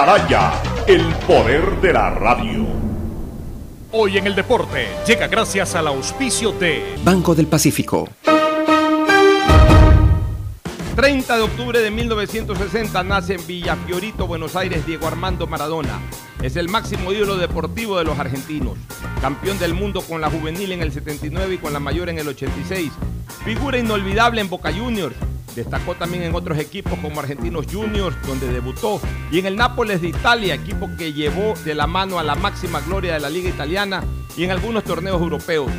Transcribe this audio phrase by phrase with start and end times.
[0.00, 0.52] Atalaya,
[0.86, 2.66] el poder de la radio.
[3.92, 8.08] Hoy en el deporte llega gracias al auspicio de Banco del Pacífico.
[10.96, 16.00] 30 de octubre de 1960 nace en Villafiorito, Buenos Aires, Diego Armando Maradona.
[16.40, 18.78] Es el máximo ídolo deportivo de los argentinos.
[19.20, 22.26] Campeón del mundo con la juvenil en el 79 y con la mayor en el
[22.26, 22.90] 86.
[23.44, 25.14] Figura inolvidable en Boca Juniors.
[25.54, 29.00] Destacó también en otros equipos como Argentinos Juniors, donde debutó,
[29.30, 32.80] y en el Nápoles de Italia, equipo que llevó de la mano a la máxima
[32.80, 34.02] gloria de la liga italiana
[34.36, 35.70] y en algunos torneos europeos.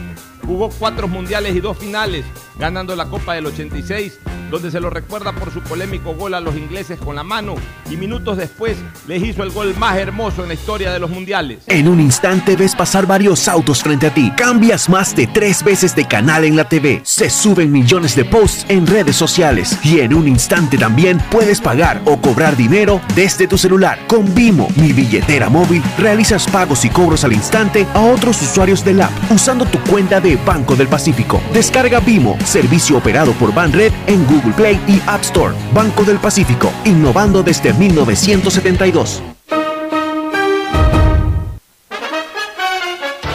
[0.51, 2.25] Jugó cuatro mundiales y dos finales,
[2.59, 4.19] ganando la Copa del 86,
[4.51, 7.55] donde se lo recuerda por su polémico gol a los ingleses con la mano
[7.89, 11.63] y minutos después les hizo el gol más hermoso en la historia de los mundiales.
[11.67, 14.31] En un instante ves pasar varios autos frente a ti.
[14.35, 16.99] Cambias más de tres veces de canal en la TV.
[17.03, 19.79] Se suben millones de posts en redes sociales.
[19.83, 23.99] Y en un instante también puedes pagar o cobrar dinero desde tu celular.
[24.07, 29.01] Con Vimo, mi billetera móvil, realizas pagos y cobros al instante a otros usuarios del
[29.01, 31.41] app usando tu cuenta de Banco del Pacífico.
[31.53, 35.53] Descarga Vimo, servicio operado por Banred en Google Play y App Store.
[35.73, 39.21] Banco del Pacífico, innovando desde 1972.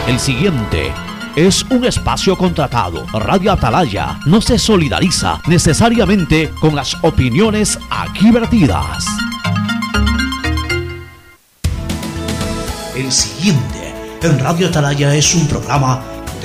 [0.07, 0.91] El siguiente
[1.35, 3.05] es un espacio contratado.
[3.13, 9.05] Radio Atalaya no se solidariza necesariamente con las opiniones aquí vertidas.
[12.95, 16.01] El siguiente en Radio Atalaya es un programa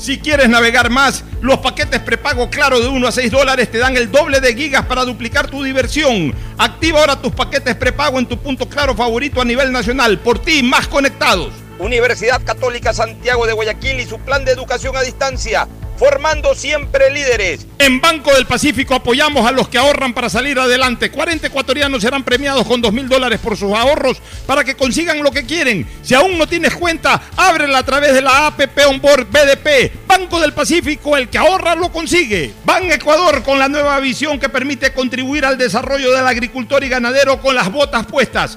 [0.00, 3.98] Si quieres navegar más, los paquetes prepago claro de 1 a 6 dólares te dan
[3.98, 6.34] el doble de gigas para duplicar tu diversión.
[6.56, 10.18] Activa ahora tus paquetes prepago en tu punto claro favorito a nivel nacional.
[10.18, 11.52] Por ti, más conectados.
[11.80, 15.66] Universidad Católica Santiago de Guayaquil y su plan de educación a distancia
[16.00, 17.66] formando siempre líderes.
[17.78, 21.10] En Banco del Pacífico apoyamos a los que ahorran para salir adelante.
[21.10, 25.30] 40 ecuatorianos serán premiados con 2 mil dólares por sus ahorros para que consigan lo
[25.30, 25.86] que quieren.
[26.00, 30.06] Si aún no tienes cuenta, ábrela a través de la APP Onboard BDP.
[30.06, 32.54] Banco del Pacífico, el que ahorra lo consigue.
[32.64, 37.42] Ban Ecuador con la nueva visión que permite contribuir al desarrollo del agricultor y ganadero
[37.42, 38.56] con las botas puestas.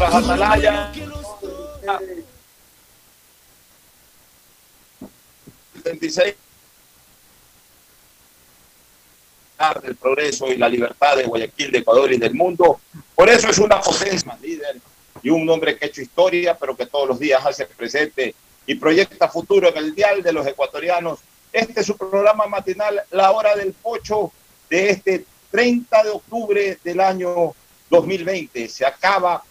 [0.00, 0.92] Horas Atalaya.
[5.84, 6.34] 26
[9.82, 12.80] del progreso y la libertad de Guayaquil, de Ecuador y del mundo.
[13.14, 14.80] Por eso es una potencia líder
[15.22, 18.34] y un hombre que ha hecho historia, pero que todos los días hace presente
[18.66, 21.18] y proyecta futuro en el dial de los ecuatorianos.
[21.52, 24.32] Este es su programa matinal, La Hora del Pocho,
[24.70, 27.54] de este 30 de octubre del año
[27.90, 28.66] 2020.
[28.66, 29.44] Se acaba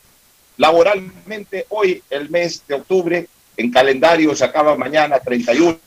[0.59, 5.79] laboralmente hoy el mes de octubre, en calendario se acaba mañana 31,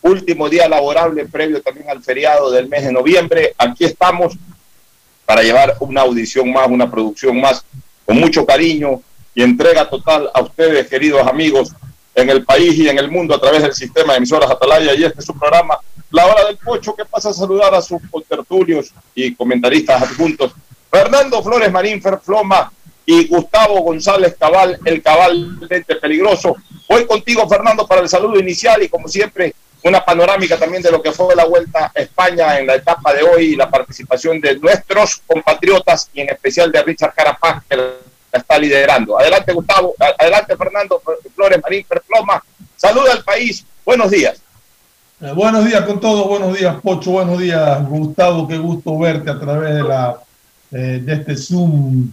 [0.00, 3.54] último día laborable previo también al feriado del mes de noviembre.
[3.58, 4.38] Aquí estamos
[5.26, 7.62] para llevar una audición más, una producción más,
[8.06, 9.02] con mucho cariño
[9.34, 11.72] y entrega total a ustedes, queridos amigos,
[12.14, 15.04] en el país y en el mundo a través del sistema de emisoras Atalaya y
[15.04, 15.78] este es su programa
[16.10, 20.52] La Hora del Pocho que pasa a saludar a sus contertulios y comentaristas adjuntos
[20.90, 22.72] Fernando Flores Marín Ferfloma
[23.06, 26.56] y Gustavo González Cabal, el cabalmente peligroso.
[26.88, 31.00] Voy contigo Fernando para el saludo inicial y como siempre una panorámica también de lo
[31.00, 34.58] que fue la vuelta a España en la etapa de hoy y la participación de
[34.58, 37.78] nuestros compatriotas y en especial de Richard Carapaz que
[38.32, 39.18] está liderando.
[39.18, 39.94] Adelante, Gustavo.
[40.18, 41.02] Adelante, Fernando
[41.34, 42.42] Flores Marín Perploma.
[42.76, 43.64] Saluda al país.
[43.84, 44.40] Buenos días.
[45.20, 46.28] Eh, buenos días con todos.
[46.28, 47.12] Buenos días, Pocho.
[47.12, 48.46] Buenos días, Gustavo.
[48.46, 50.18] Qué gusto verte a través de, la,
[50.72, 52.10] eh, de este Zoom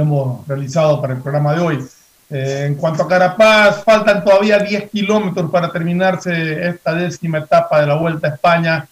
[0.00, 1.86] hemos realizado para el programa de hoy.
[2.28, 7.86] Eh, en cuanto a Carapaz, faltan todavía 10 kilómetros para terminarse esta décima etapa de
[7.86, 8.88] la Vuelta a España.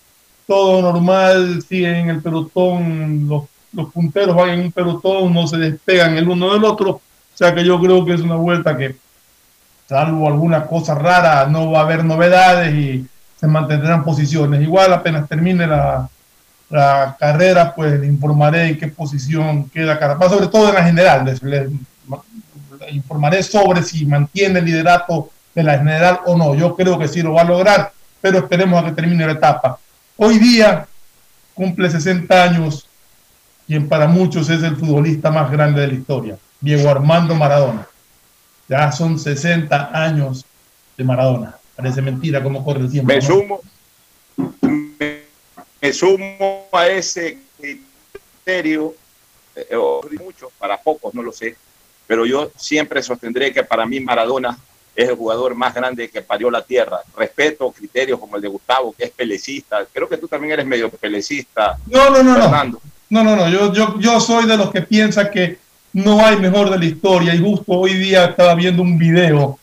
[0.47, 5.57] Todo normal, siguen en el pelotón, los, los punteros van en un pelotón, no se
[5.57, 6.91] despegan el uno del otro.
[6.91, 8.97] O sea que yo creo que es una vuelta que,
[9.89, 14.63] salvo alguna cosa rara, no va a haber novedades y se mantendrán posiciones.
[14.63, 16.09] Igual apenas termine la,
[16.75, 21.25] la carrera, pues le informaré en qué posición queda Carapaz, sobre todo en la general.
[21.25, 21.69] Les, les,
[22.91, 26.55] informaré sobre si mantiene el liderato de la general o no.
[26.57, 29.79] Yo creo que sí lo va a lograr, pero esperemos a que termine la etapa.
[30.17, 30.87] Hoy día
[31.55, 32.89] cumple 60 años
[33.69, 37.87] quien para muchos es el futbolista más grande de la historia, Diego Armando Maradona.
[38.69, 40.45] Ya son 60 años
[40.97, 41.55] de Maradona.
[41.77, 43.09] Parece mentira cómo corre el tiempo.
[43.09, 43.23] Me ¿no?
[43.23, 43.61] sumo,
[45.93, 48.95] sumo a ese criterio,
[49.57, 49.77] eh,
[50.21, 51.57] mucho, para pocos, no lo sé,
[52.07, 54.59] pero yo siempre sostendré que para mí Maradona
[54.95, 57.01] es el jugador más grande que parió la tierra.
[57.17, 59.85] Respeto criterios como el de Gustavo, que es pelecista.
[59.93, 61.77] Creo que tú también eres medio pelecista.
[61.87, 62.81] No, no, no, Fernando.
[63.11, 63.23] no.
[63.23, 63.49] No, no, no.
[63.49, 65.59] Yo, yo, yo soy de los que piensa que
[65.93, 67.35] no hay mejor de la historia.
[67.35, 69.59] Y justo hoy día estaba viendo un video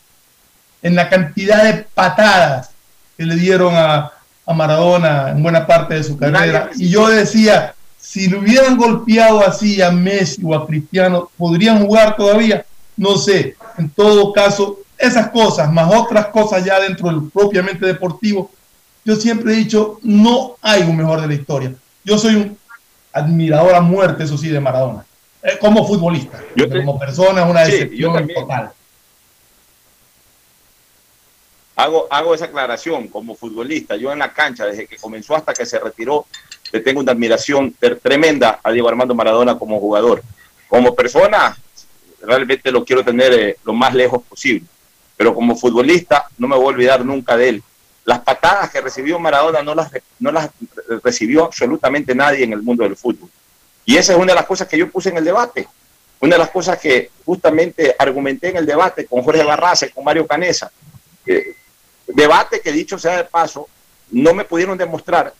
[0.81, 2.71] en la cantidad de patadas
[3.17, 4.11] que le dieron a,
[4.45, 6.69] a Maradona en buena parte de su carrera.
[6.75, 12.15] Y yo decía, si le hubieran golpeado así a Messi o a Cristiano, ¿podrían jugar
[12.15, 12.65] todavía?
[12.97, 13.55] No sé.
[13.77, 18.51] En todo caso, esas cosas, más otras cosas ya dentro del propiamente deportivo,
[19.03, 21.73] yo siempre he dicho, no hay un mejor de la historia.
[22.03, 22.57] Yo soy un
[23.13, 25.05] admirador a muerte, eso sí, de Maradona.
[25.43, 26.69] Eh, como futbolista, te...
[26.69, 28.71] como persona es una decepción sí, total.
[31.81, 33.95] Hago, hago esa aclaración como futbolista.
[33.95, 36.27] Yo en la cancha, desde que comenzó hasta que se retiró,
[36.71, 40.21] le tengo una admiración tremenda a Diego Armando Maradona como jugador.
[40.67, 41.57] Como persona,
[42.21, 44.67] realmente lo quiero tener eh, lo más lejos posible.
[45.17, 47.63] Pero como futbolista, no me voy a olvidar nunca de él.
[48.05, 50.51] Las patadas que recibió Maradona no las, no las
[51.03, 53.29] recibió absolutamente nadie en el mundo del fútbol.
[53.85, 55.67] Y esa es una de las cosas que yo puse en el debate.
[56.19, 60.03] Una de las cosas que justamente argumenté en el debate con Jorge Barraza y con
[60.03, 60.71] Mario Canesa.
[61.25, 61.55] Eh,
[62.13, 63.67] debate que dicho sea de paso,
[64.11, 65.33] no me pudieron demostrar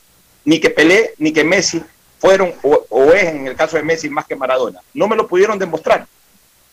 [0.46, 1.82] ni que Pelé ni que Messi
[2.20, 4.80] fueron, o, es en el caso de Messi más que Maradona.
[4.94, 6.06] No me lo pudieron demostrar.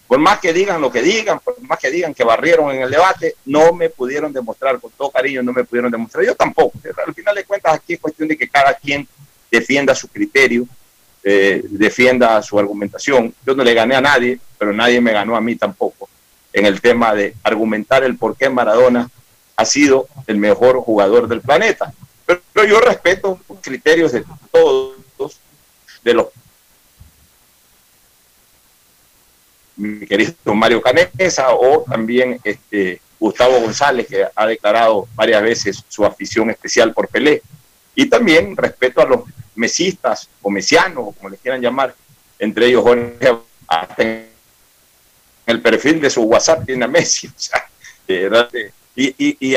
[0.06, 2.90] Por más que digan lo que digan, por más que digan que barrieron en el
[2.90, 6.24] debate, no me pudieron demostrar, con todo cariño, no me pudieron demostrar.
[6.24, 6.78] Yo tampoco.
[7.06, 9.06] Al final de cuentas, aquí es cuestión de que cada quien
[9.50, 10.66] defienda su criterio,
[11.22, 13.34] eh, defienda su argumentación.
[13.46, 16.08] Yo no le gané a nadie, pero nadie me ganó a mí tampoco
[16.52, 19.08] en el tema de argumentar el por qué Maradona
[19.58, 21.92] ha sido el mejor jugador del planeta.
[22.24, 25.40] Pero, yo respeto los criterios de todos,
[26.04, 26.28] de los
[29.74, 36.04] mi querido Mario Canesa o también este, Gustavo González, que ha declarado varias veces su
[36.04, 37.42] afición especial por Pelé.
[37.96, 39.22] Y también respeto a los
[39.56, 41.94] mesistas o mesianos, o como les quieran llamar,
[42.38, 44.28] entre ellos Jorge, hasta en
[45.46, 47.26] el perfil de su WhatsApp tiene a Messi.
[47.36, 47.68] O sea,
[48.06, 49.56] eh, y, y, y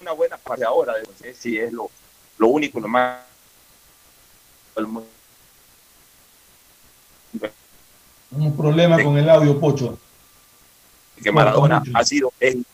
[0.00, 1.88] una buena parte ahora, de no sé si es lo,
[2.38, 3.20] lo único, lo más
[8.32, 9.98] un problema con el audio, Pocho.
[11.22, 12.32] Que Maradona ha sido.
[12.40, 12.66] El,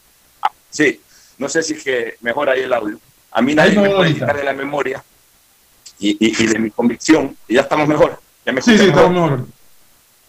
[0.70, 1.00] sí,
[1.38, 2.98] no sé si es que mejora ahí el audio.
[3.30, 5.04] A mí nadie me puede quitar de la memoria
[5.98, 7.36] y, y, y, de mi convicción.
[7.46, 8.20] Y ya estamos mejor.
[8.44, 9.46] ¿Ya me sí, sí, estamos mejor.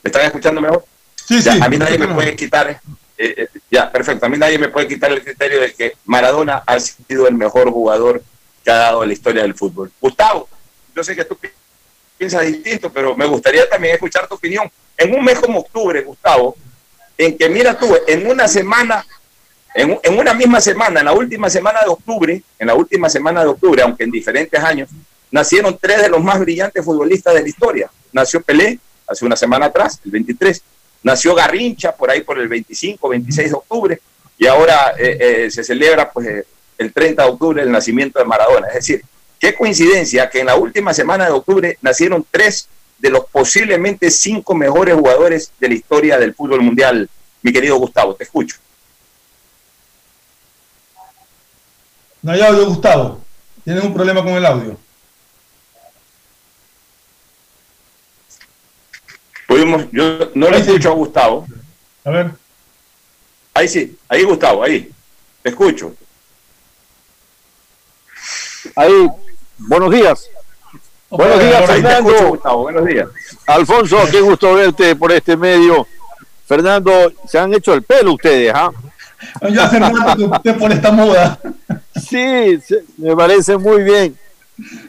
[0.03, 0.85] ¿Me están escuchando mejor?
[1.15, 1.59] Sí, ya, sí.
[1.61, 2.79] A mí nadie me puede quitar.
[3.17, 4.25] Eh, eh, ya, perfecto.
[4.25, 7.69] A mí nadie me puede quitar el criterio de que Maradona ha sido el mejor
[7.71, 8.23] jugador
[8.63, 9.91] que ha dado la historia del fútbol.
[9.99, 10.47] Gustavo,
[10.95, 11.37] yo sé que tú
[12.17, 16.55] piensas distinto, pero me gustaría también escuchar tu opinión en un mes como octubre, Gustavo,
[17.17, 19.05] en que mira tú, en una semana,
[19.73, 23.41] en, en, una misma semana, en la última semana de octubre, en la última semana
[23.41, 24.89] de octubre, aunque en diferentes años,
[25.31, 27.91] nacieron tres de los más brillantes futbolistas de la historia.
[28.11, 30.61] Nació Pelé hace una semana atrás, el 23,
[31.03, 34.01] nació Garrincha por ahí por el 25, 26 de octubre,
[34.37, 36.45] y ahora eh, eh, se celebra pues
[36.77, 38.67] el 30 de octubre el nacimiento de Maradona.
[38.67, 39.03] Es decir,
[39.39, 42.67] qué coincidencia que en la última semana de octubre nacieron tres
[42.97, 47.09] de los posiblemente cinco mejores jugadores de la historia del fútbol mundial.
[47.41, 48.55] Mi querido Gustavo, te escucho.
[52.21, 53.19] No hay audio, Gustavo.
[53.65, 54.77] Tienes un problema con el audio.
[59.91, 61.45] Yo no le escucho a Gustavo.
[62.05, 62.31] A ver.
[63.53, 64.91] Ahí sí, ahí Gustavo, ahí.
[65.41, 65.93] Te escucho.
[68.75, 69.07] Ahí,
[69.57, 70.29] buenos días.
[71.09, 72.09] Buenos días, Fernando.
[72.09, 72.61] escucho, Gustavo.
[72.63, 73.07] Buenos días.
[73.45, 75.87] Alfonso, qué gusto verte por este medio.
[76.45, 78.71] Fernando, se han hecho el pelo ustedes, ¿ah?
[79.49, 81.39] Yo hace rato que usted por esta moda.
[81.95, 84.17] Sí, sí, me parece muy bien.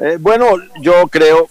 [0.00, 0.46] Eh, bueno,
[0.80, 1.48] yo creo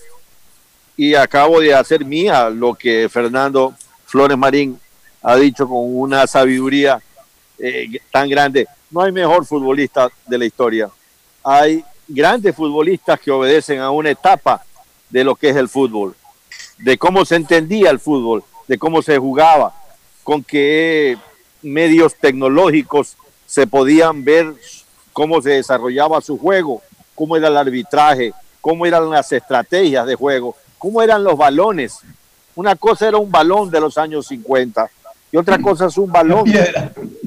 [0.96, 3.74] y acabo de hacer mía lo que Fernando
[4.06, 4.80] Flores Marín
[5.22, 7.02] ha dicho con una sabiduría
[7.58, 8.68] eh, tan grande.
[8.92, 10.90] No hay mejor futbolista de la historia.
[11.44, 14.64] Hay grandes futbolistas que obedecen a una etapa
[15.10, 16.16] de lo que es el fútbol,
[16.78, 19.74] de cómo se entendía el fútbol, de cómo se jugaba,
[20.24, 21.18] con qué
[21.62, 24.54] medios tecnológicos se podían ver
[25.12, 26.82] cómo se desarrollaba su juego,
[27.16, 32.00] cómo era el arbitraje, cómo eran las estrategias de juego, cómo eran los balones.
[32.56, 34.90] Una cosa era un balón de los años 50
[35.32, 36.44] y otra cosa es un balón.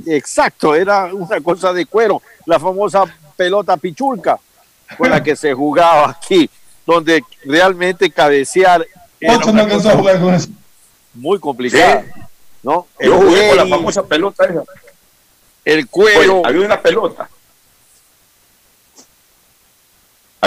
[0.05, 4.39] Exacto, era una cosa de cuero, la famosa pelota pichulca
[4.99, 6.51] con la que se jugaba aquí,
[6.87, 8.87] donde realmente cabecear
[9.19, 10.51] era no una cosa jugar con eso.
[11.15, 12.05] muy complicada.
[12.63, 12.87] ¿no?
[12.99, 14.65] El Yo jugué con la famosa pelota esa.
[15.65, 17.23] el cuero, había una pelota.
[17.23, 17.31] Había-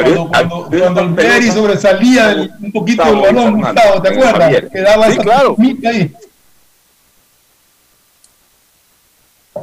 [0.03, 0.27] Cuando,
[0.67, 1.53] cuando, el pelota.
[1.53, 4.63] sobresalía un poquito del balón, Gustavo, ¿te acuerdas?
[4.71, 5.55] Que daba Sí, esa claro.
[5.59, 6.13] ahí.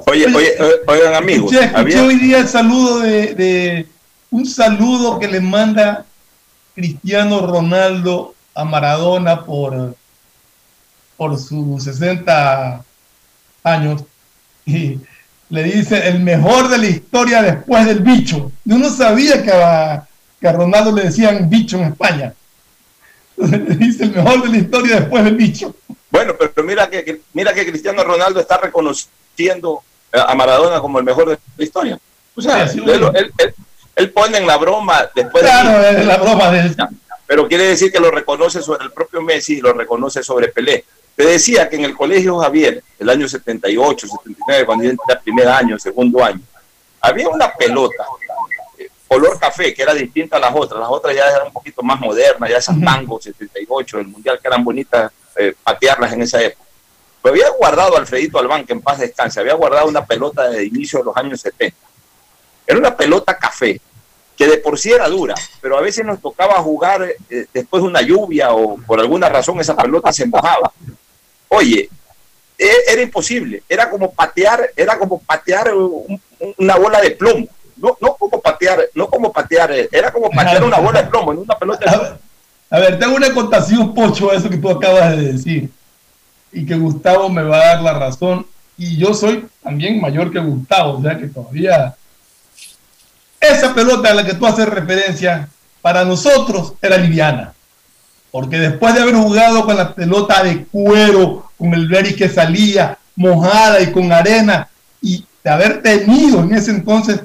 [0.08, 0.52] Oye, oye,
[0.86, 3.86] oigan amigos, Escuché, escuché había- hoy día el saludo de, de-
[4.30, 6.04] un saludo que le manda
[6.74, 9.96] Cristiano Ronaldo a Maradona por,
[11.16, 12.84] por sus 60
[13.64, 14.04] años
[14.66, 14.98] y
[15.48, 18.50] le dice el mejor de la historia después del bicho.
[18.64, 20.06] Yo no sabía que a,
[20.40, 22.34] que a Ronaldo le decían bicho en España.
[23.36, 25.74] Dice el mejor de la historia después del bicho.
[26.10, 31.30] Bueno, pero mira que, mira que Cristiano Ronaldo está reconociendo a Maradona como el mejor
[31.30, 31.98] de la historia.
[32.34, 33.54] O sea, Sí, sí, él, él- él-
[33.96, 36.76] él pone en la broma después de Claro, es la broma de él.
[37.26, 40.84] pero quiere decir que lo reconoce sobre el propio Messi y lo reconoce sobre Pelé.
[41.14, 45.48] Te decía que en el colegio Javier, el año 78, 79, cuando yo entré primer
[45.48, 46.40] año, segundo año,
[47.00, 48.04] había una pelota
[49.08, 50.80] color café que era distinta a las otras.
[50.80, 54.48] Las otras ya eran un poquito más modernas, ya esas tango 78 del mundial que
[54.48, 56.64] eran bonitas eh, patearlas en esa época.
[57.22, 61.00] Pero había guardado Alfredito Albán, que en paz descanse, había guardado una pelota de inicio
[61.00, 61.76] de los años 70.
[62.66, 63.80] Era una pelota café,
[64.36, 67.88] que de por sí era dura, pero a veces nos tocaba jugar eh, después de
[67.88, 70.72] una lluvia o por alguna razón esa pelota se mojaba.
[71.48, 71.88] Oye,
[72.58, 77.46] e- era imposible, era como patear, era como patear un- un- una bola de plomo.
[77.76, 81.32] No, no como patear, no como patear, eh, era como patear una bola de plomo
[81.32, 82.18] en una pelota de plomo.
[82.70, 85.70] A ver, tengo una contación, Pocho, a eso que tú acabas de decir.
[86.52, 88.46] Y que Gustavo me va a dar la razón.
[88.76, 91.94] Y yo soy también mayor que Gustavo, o sea que todavía.
[93.40, 95.48] Esa pelota a la que tú haces referencia,
[95.80, 97.54] para nosotros era liviana.
[98.32, 102.98] Porque después de haber jugado con la pelota de cuero, con el Berry que salía
[103.14, 104.68] mojada y con arena,
[105.00, 107.20] y de haber tenido en ese entonces,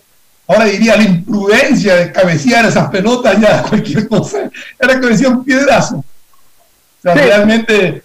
[0.52, 5.98] ahora diría la imprudencia de cabecear esas pelotas, ya cualquier cosa, era cabecear un piedrazo.
[5.98, 8.04] O sea, realmente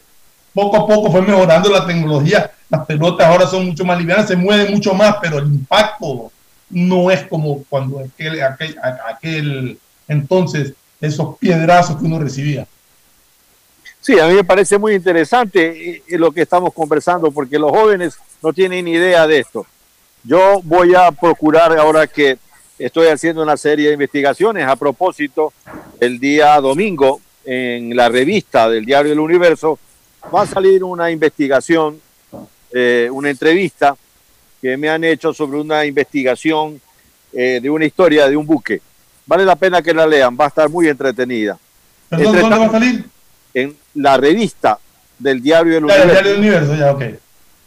[0.54, 2.50] poco a poco fue mejorando la tecnología.
[2.68, 6.32] Las pelotas ahora son mucho más livianas, se mueven mucho más, pero el impacto
[6.70, 8.76] no es como cuando aquel, aquel,
[9.08, 12.66] aquel entonces esos piedrazos que uno recibía.
[14.00, 17.70] Sí, a mí me parece muy interesante eh, eh, lo que estamos conversando porque los
[17.70, 19.66] jóvenes no tienen ni idea de esto.
[20.26, 22.37] Yo voy a procurar ahora que
[22.78, 25.52] estoy haciendo una serie de investigaciones a propósito
[26.00, 29.78] el día domingo en la revista del Diario del Universo
[30.35, 32.00] va a salir una investigación,
[32.73, 33.97] eh, una entrevista
[34.61, 36.80] que me han hecho sobre una investigación
[37.33, 38.83] eh, de una historia de un buque.
[39.26, 41.56] Vale la pena que la lean, va a estar muy entretenida.
[42.09, 43.04] ¿Perdón, Entre dónde va a salir?
[43.54, 44.76] En la revista
[45.21, 46.12] del Diario del Ya, el Universo.
[46.12, 47.25] Diario del Universo, ya, ok.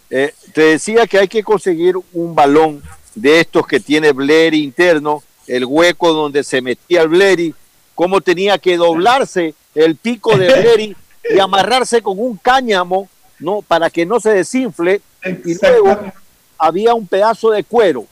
[0.10, 2.82] Eh, te decía que hay que conseguir un balón
[3.16, 7.54] de estos que tiene Bleri interno, el hueco donde se metía el Bleri,
[7.96, 10.96] cómo tenía que doblarse el pico de Bleri
[11.34, 13.62] y amarrarse con un cáñamo, ¿no?
[13.62, 15.02] Para que no se desinfle.
[15.24, 15.98] Y luego
[16.58, 18.08] había un pedazo de cuero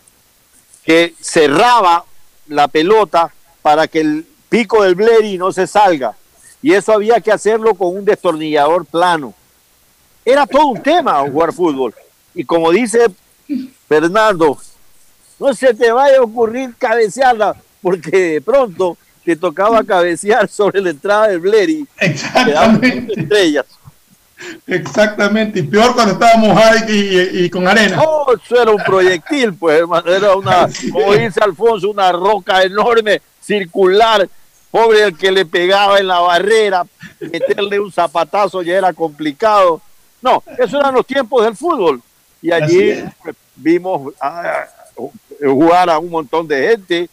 [0.84, 2.06] que cerraba
[2.48, 6.16] la pelota para que el pico del Bleri no se salga.
[6.62, 9.34] Y eso había que hacerlo con un destornillador plano.
[10.28, 11.96] Era todo un tema jugar fútbol.
[12.36, 13.06] Y como dice
[13.88, 14.58] Fernando,
[15.40, 20.90] no se te vaya a ocurrir cabecearla, porque de pronto te tocaba cabecear sobre la
[20.90, 21.88] entrada del Bleri.
[21.98, 23.22] Exactamente.
[23.22, 23.66] Estrellas.
[24.68, 27.96] Exactamente, y peor cuando estábamos ahí y, con arena.
[27.96, 30.12] No, eso era un proyectil, pues, hermano.
[30.12, 34.28] Era una, como dice Alfonso, una roca enorme, circular.
[34.70, 36.86] Pobre el que le pegaba en la barrera,
[37.22, 39.82] meterle un zapatazo ya era complicado.
[40.22, 42.02] No, eso eran los tiempos del fútbol.
[42.42, 43.04] Y allí
[43.56, 44.66] vimos ah,
[45.40, 47.10] jugar a un montón de gente.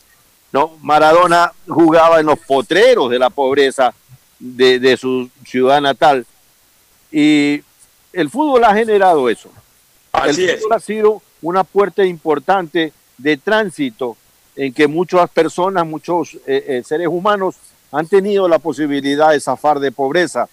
[0.52, 0.76] ¿no?
[0.80, 3.92] Maradona jugaba en los potreros de la pobreza
[4.38, 6.26] de, de su ciudad natal
[7.10, 7.62] y
[8.12, 9.48] el fútbol ha generado eso.
[10.10, 14.16] Así el fútbol ha sido una puerta importante de tránsito
[14.56, 17.54] en que muchas personas, muchos eh, eh, seres humanos
[17.92, 20.48] han tenido la posibilidad de zafar de pobreza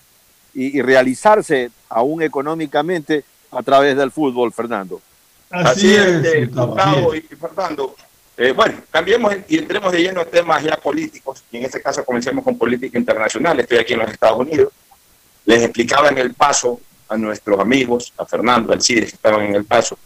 [0.53, 5.01] y, realizarse aún económicamente a través del fútbol, Fernando.
[5.49, 7.95] Así, es, Gustavo y Fernando.
[8.37, 12.03] Eh, bueno, cambiemos y entremos de lleno en temas ya políticos, y en este caso
[12.03, 13.59] comencemos con política internacional.
[13.59, 14.71] Estoy aquí en los Estados Unidos
[15.45, 16.79] les explicaba en el paso
[17.09, 19.97] a nuestros amigos, a Fernando, al CIDE que estaban en el paso,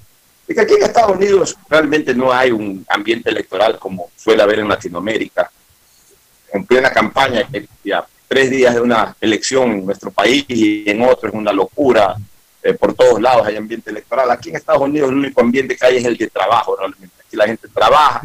[0.48, 4.68] que aquí en Estados Unidos realmente no hay un ambiente electoral como suele haber en
[4.68, 5.52] Latinoamérica,
[6.54, 7.48] en plena campaña,
[7.84, 12.16] ya tres días de una elección en nuestro país y en otro es una locura,
[12.64, 14.30] eh, por todos lados hay ambiente electoral.
[14.32, 17.16] Aquí en Estados Unidos el único ambiente que hay es el de trabajo, realmente.
[17.26, 18.22] Aquí la gente trabaja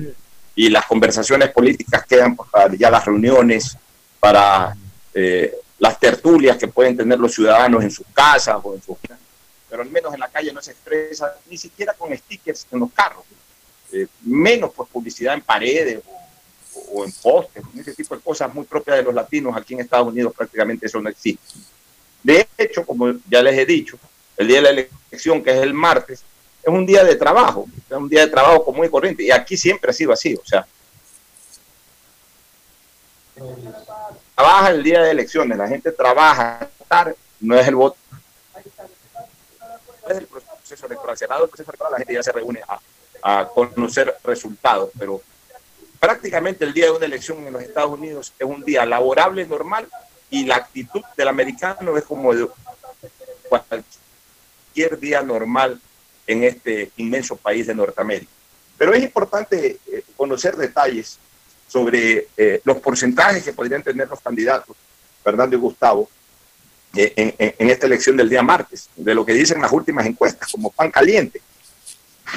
[0.55, 3.77] y las conversaciones políticas quedan para ya las reuniones,
[4.19, 4.75] para
[5.15, 8.97] eh, las tertulias que pueden tener los ciudadanos en sus casas o en sus
[9.71, 12.93] pero al menos en la calle no se expresa ni siquiera con stickers en los
[12.93, 13.25] carros,
[13.93, 16.21] eh, menos por publicidad en paredes o,
[17.05, 20.33] en postes, ese tipo de cosas muy propias de los latinos aquí en Estados Unidos
[20.37, 21.43] prácticamente eso no existe.
[22.23, 23.99] De hecho, como ya les he dicho,
[24.37, 26.23] el día de la elección, que es el martes,
[26.63, 29.57] es un día de trabajo, es un día de trabajo común y corriente, y aquí
[29.57, 30.67] siempre ha sido así, o sea,
[34.35, 36.69] trabaja el día de elecciones, la gente trabaja,
[37.41, 37.97] no es el voto,
[40.11, 41.17] es el proceso electoral.
[41.17, 42.61] Cerrado el proceso electoral, la gente ya se reúne
[43.23, 45.21] a, conocer resultados, pero
[46.01, 49.87] prácticamente el día de una elección en los Estados Unidos es un día laborable, normal,
[50.31, 52.49] y la actitud del americano es como de
[53.49, 55.81] cualquier día normal
[56.27, 58.33] en este inmenso país de Norteamérica.
[58.79, 61.19] Pero es importante eh, conocer detalles
[61.69, 64.77] sobre eh, los porcentajes que podrían tener los candidatos,
[65.23, 66.09] Fernando y Gustavo,
[66.97, 70.71] eh, en, esta elección del día martes, de lo que dicen las últimas encuestas, como
[70.71, 71.41] pan caliente.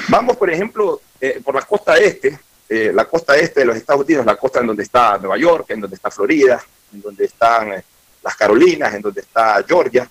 [0.08, 1.00] Vamos, por ejemplo,
[1.42, 4.82] por la costa este, la costa este de los Estados Unidos, la costa en donde
[4.82, 7.84] está Nueva York, en donde está Florida, en donde están
[8.22, 10.08] las Carolinas, en donde está Georgia.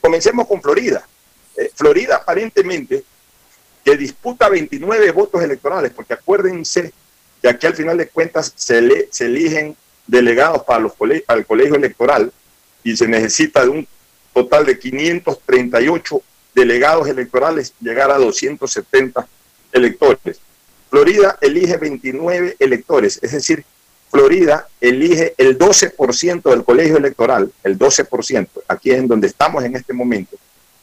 [0.00, 1.06] comencemos con Florida.
[1.74, 3.04] Florida aparentemente
[3.84, 6.92] que disputa 29 votos electorales, porque acuérdense
[7.42, 9.76] y aquí al final de cuentas se, se eligen
[10.06, 12.32] delegados para, los el colegio electoral
[12.84, 13.88] y se necesita de un
[14.32, 16.22] total de 538
[16.54, 19.26] delegados electorales llegar a 270
[19.72, 20.40] electores.
[20.92, 23.64] Florida elige 29 electores, es decir,
[24.10, 29.74] Florida elige el 12% del colegio electoral, el 12%, aquí es en donde estamos en
[29.74, 30.36] este momento.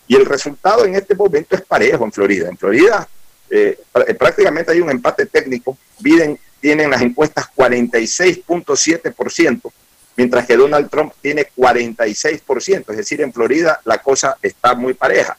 [0.07, 2.49] Y el resultado en este momento es parejo en Florida.
[2.49, 3.07] En Florida
[3.51, 3.77] eh,
[4.17, 5.77] prácticamente hay un empate técnico.
[5.99, 9.71] Biden tienen las encuestas 46.7%,
[10.15, 15.37] mientras que Donald Trump tiene 46%, es decir, en Florida la cosa está muy pareja.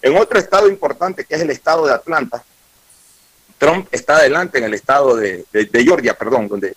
[0.00, 2.42] En otro estado importante, que es el estado de Atlanta,
[3.58, 6.74] Trump está adelante en el estado de, Georgia, perdón, donde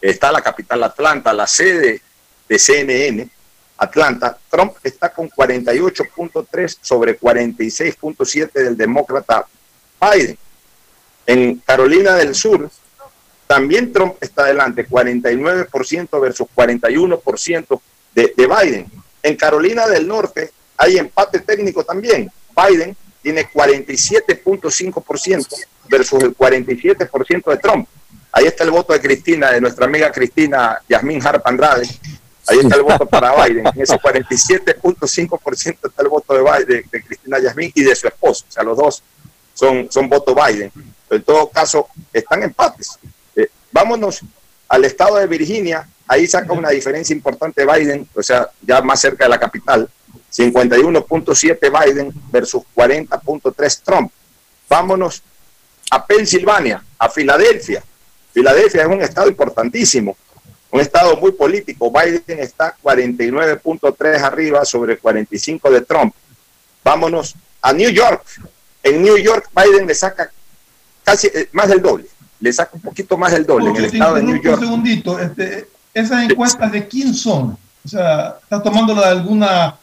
[0.00, 2.02] está la capital Atlanta, la sede
[2.48, 3.28] de CNN,
[3.78, 4.36] Atlanta.
[4.50, 9.46] Trump está con 48.3 sobre 46.7 del demócrata
[10.00, 10.36] Biden.
[11.26, 12.70] En Carolina del Sur,
[13.46, 17.80] también Trump está adelante, 49% versus 41%
[18.14, 18.86] de, de Biden.
[19.22, 22.30] En Carolina del Norte hay empate técnico también.
[22.56, 25.46] Biden tiene 47.5%
[25.90, 27.88] versus el 47% de Trump.
[28.32, 31.88] Ahí está el voto de Cristina, de nuestra amiga Cristina Yasmín Harp Andrade.
[32.46, 33.66] Ahí está el voto para Biden.
[33.66, 38.44] En ese 47.5% está el voto de, Biden, de, Cristina Yasmín y de su esposo.
[38.48, 39.02] O sea, los dos
[39.52, 40.72] son, son voto Biden.
[41.10, 42.98] En todo caso, están empates.
[43.72, 44.20] Vámonos
[44.68, 49.24] al estado de Virginia, ahí saca una diferencia importante Biden, o sea, ya más cerca
[49.24, 49.88] de la capital,
[50.32, 54.12] 51.7 Biden versus 40.3 Trump.
[54.68, 55.22] Arriba
[55.90, 57.82] a Pensilvania, a Filadelfia.
[58.32, 60.16] Filadelfia es un estado importantísimo,
[60.70, 61.90] un estado muy político.
[61.90, 66.14] Biden está 49.3 arriba sobre 45 de Trump.
[66.84, 68.24] Vámonos a New York.
[68.82, 70.30] En New York Biden le saca
[71.04, 72.06] casi eh, más del doble,
[72.38, 74.58] le saca un poquito más del doble en el estado de New York.
[74.58, 77.58] Un segundito, este, esas encuestas de quién son?
[77.84, 79.76] O sea, ¿estás tomando de alguna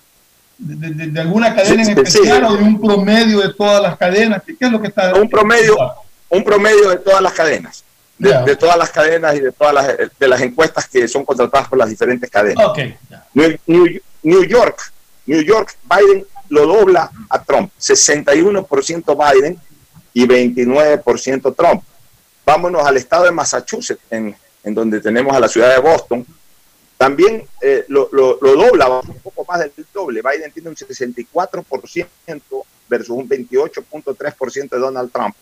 [0.58, 4.41] de, de- de alguna cadena en especial o de un promedio de todas las cadenas?
[4.46, 5.13] ¿Qué, qué es lo que está?
[5.15, 5.78] Un promedio,
[6.30, 7.84] un promedio de todas las cadenas.
[8.17, 9.88] De, todas las cadenas y de todas las,
[10.20, 12.65] de las encuestas que son contratadas por las diferentes cadenas.
[12.65, 12.80] Ok.
[13.36, 14.91] New, New- New York,
[15.28, 17.72] New York, Biden lo dobla a Trump.
[17.80, 19.60] 61% Biden
[20.13, 21.84] y 29% Trump.
[22.46, 26.26] Vámonos al estado de Massachusetts, en, en donde tenemos a la ciudad de Boston.
[26.98, 30.22] También eh, lo, lo- lo dobla, un poco más del doble.
[30.22, 32.08] Biden tiene un 64%
[32.90, 35.36] versus un 28.3% de Donald Trump.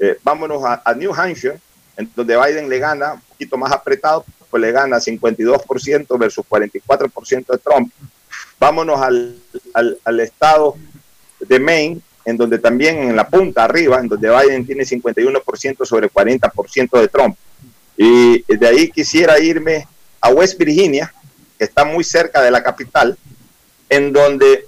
[0.00, 1.58] Eh, vámonos a, a New Hampshire,
[1.96, 7.46] en donde Biden le gana un poquito más apretado, pues le gana 52% versus 44%
[7.46, 7.92] de Trump.
[8.58, 9.36] Vámonos al,
[9.74, 10.76] al, al estado
[11.40, 16.10] de Maine, en donde también en la punta arriba, en donde Biden tiene 51% sobre
[16.10, 17.36] 40% de Trump.
[17.96, 19.86] Y de ahí quisiera irme
[20.20, 21.12] a West Virginia,
[21.58, 23.16] que está muy cerca de la capital,
[23.88, 24.64] en donde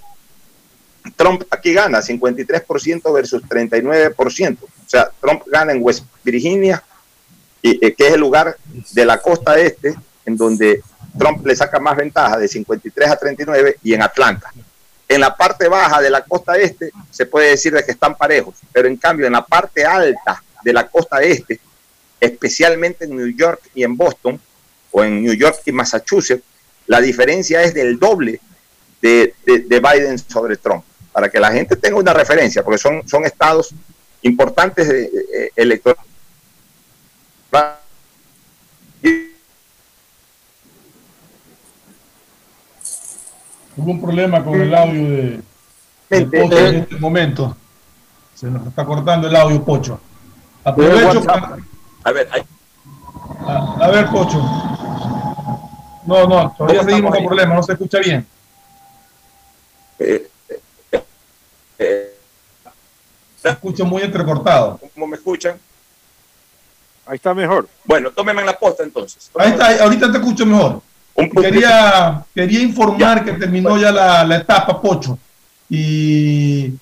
[1.15, 4.57] Trump aquí gana 53% versus 39%.
[4.61, 6.83] O sea, Trump gana en West Virginia,
[7.61, 8.57] y, eh, que es el lugar
[8.91, 10.81] de la costa este, en donde
[11.17, 14.51] Trump le saca más ventaja de 53 a 39 y en Atlanta.
[15.07, 18.55] En la parte baja de la costa este se puede decir de que están parejos,
[18.71, 21.59] pero en cambio en la parte alta de la costa este,
[22.19, 24.39] especialmente en New York y en Boston,
[24.91, 26.43] o en New York y Massachusetts,
[26.87, 28.39] la diferencia es del doble
[29.01, 33.07] de, de- de Biden sobre Trump, para que la gente tenga una referencia, porque son,
[33.07, 33.73] son estados
[34.23, 36.05] importantes de, eh, electorales.
[43.77, 45.41] Hubo un problema con el audio de,
[46.09, 47.55] de Pocho en este momento.
[48.35, 49.99] Se nos está cortando el audio, Pocho.
[50.63, 51.57] Aprovecho para,
[52.03, 52.43] A ver, hay-
[53.47, 54.39] a, a ver, Pocho.
[56.05, 58.25] No, no, todavía seguimos con problemas, no se escucha bien.
[59.99, 60.29] eh,
[60.91, 61.03] eh,
[61.79, 62.15] eh,
[63.41, 64.79] Se escucha muy entrecortado.
[64.93, 65.57] ¿Cómo me escuchan?
[67.05, 67.67] Ahí está mejor.
[67.85, 69.29] Bueno, tómenme en la posta entonces.
[69.37, 70.81] Ahí está, ahorita te escucho mejor.
[71.41, 75.17] Quería, quería informar que terminó ya la, la etapa, Pocho.
[75.69, 76.73] Y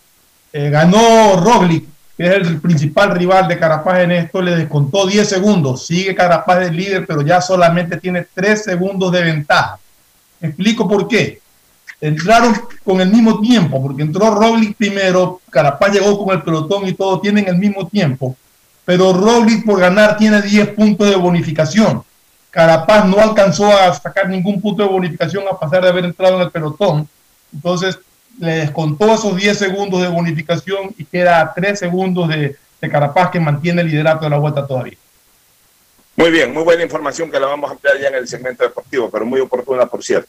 [0.53, 1.85] eh, ganó Roglic,
[2.19, 5.85] que es el principal rival de Carapaz en esto, le descontó 10 segundos.
[5.85, 9.79] Sigue Carapaz de líder, pero ya solamente tiene 3 segundos de ventaja.
[10.41, 11.39] Explico por qué.
[12.01, 12.53] Entraron
[12.83, 17.21] con el mismo tiempo, porque entró Roglic primero, Carapaz llegó con el pelotón y todo
[17.21, 18.35] tienen el mismo tiempo.
[18.83, 22.03] Pero Roglic por ganar tiene 10 puntos de bonificación.
[22.49, 26.41] Carapaz no alcanzó a sacar ningún punto de bonificación a pesar de haber entrado en
[26.41, 27.07] el pelotón.
[27.53, 27.97] Entonces
[28.39, 33.29] le descontó esos 10 segundos de bonificación y queda a 3 segundos de, de Carapaz
[33.31, 34.97] que mantiene el liderato de la vuelta todavía.
[36.15, 39.09] Muy bien, muy buena información que la vamos a ampliar ya en el segmento deportivo,
[39.09, 40.27] pero muy oportuna, por cierto.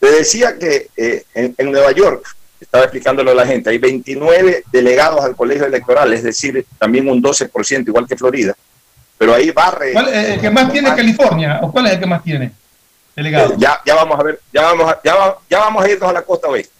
[0.00, 2.24] Te decía que eh, en, en Nueva York,
[2.60, 7.22] estaba explicándolo a la gente, hay 29 delegados al colegio electoral, es decir, también un
[7.22, 8.54] 12%, igual que Florida.
[9.16, 9.92] Pero ahí barre.
[9.92, 11.58] ¿Cuál es el que más tiene California?
[11.62, 12.50] ¿O cuál es el que más tiene?
[13.14, 13.52] Delegado.
[13.52, 16.10] Eh, ya, ya vamos a ver, ya vamos a, ya, va- ya vamos a irnos
[16.10, 16.72] a la costa oeste.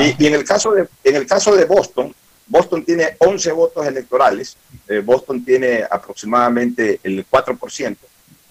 [0.00, 2.14] Y, y en el caso de en el caso de Boston,
[2.46, 4.56] Boston tiene 11 votos electorales,
[4.88, 7.96] eh, Boston tiene aproximadamente el 4%,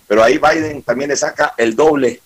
[0.08, 2.22] pero ahí Biden también le saca el doble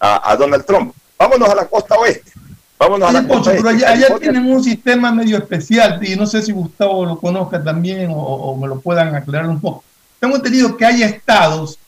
[0.00, 0.94] a, a Donald Trump.
[1.18, 2.32] Vámonos a la costa oeste.
[2.78, 3.86] Vámonos a la costa pero oeste.
[3.86, 8.10] allá, allá tienen un sistema medio especial y no sé si Gustavo lo conozca también
[8.10, 9.84] o, o me lo puedan aclarar un poco.
[10.18, 11.78] Tengo entendido que hay estados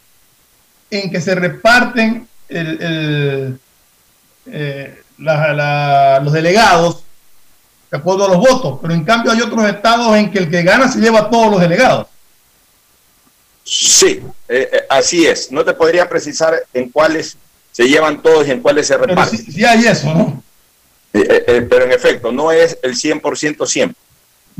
[0.90, 3.58] en que se reparten el- el,
[4.46, 7.02] eh, la- la- los delegados
[7.90, 10.62] de acuerdo a los votos, pero en cambio hay otros estados en que el que
[10.62, 12.06] gana se lleva a todos los delegados.
[13.64, 15.50] Sí, eh, eh, así es.
[15.50, 17.36] No te podría precisar en cuáles
[17.72, 19.38] se llevan todos y en cuáles se Pero reparten.
[19.38, 20.42] sí, sí hay eso, ¿no?
[21.12, 23.96] Eh, eh, eh, pero en efecto, no es el 100% siempre.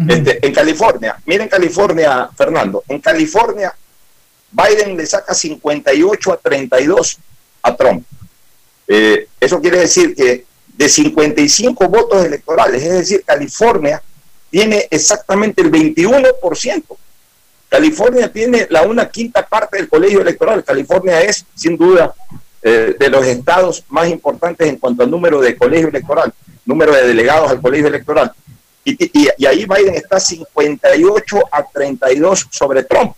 [0.09, 3.73] Este, en California, miren California, Fernando, en California
[4.51, 7.19] Biden le saca 58 a 32
[7.63, 8.05] a Trump.
[8.87, 10.45] Eh, eso quiere decir que
[10.77, 14.03] de 55 votos electorales, es decir, California
[14.51, 16.83] tiene exactamente el 21%.
[17.69, 20.63] California tiene la una quinta parte del colegio electoral.
[20.63, 22.15] California es, sin duda,
[22.63, 26.33] eh, de los estados más importantes en cuanto al número de colegio electoral,
[26.65, 28.33] número de delegados al colegio electoral.
[28.85, 33.15] Y, ahí Biden está 58 a 32 sobre Trump.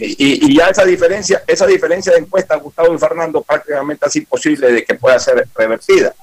[0.00, 4.72] Y, y ya esa diferencia, esa diferencia de encuesta, Gustavo y Fernando, prácticamente es imposible
[4.72, 6.14] de que pueda ser revertida.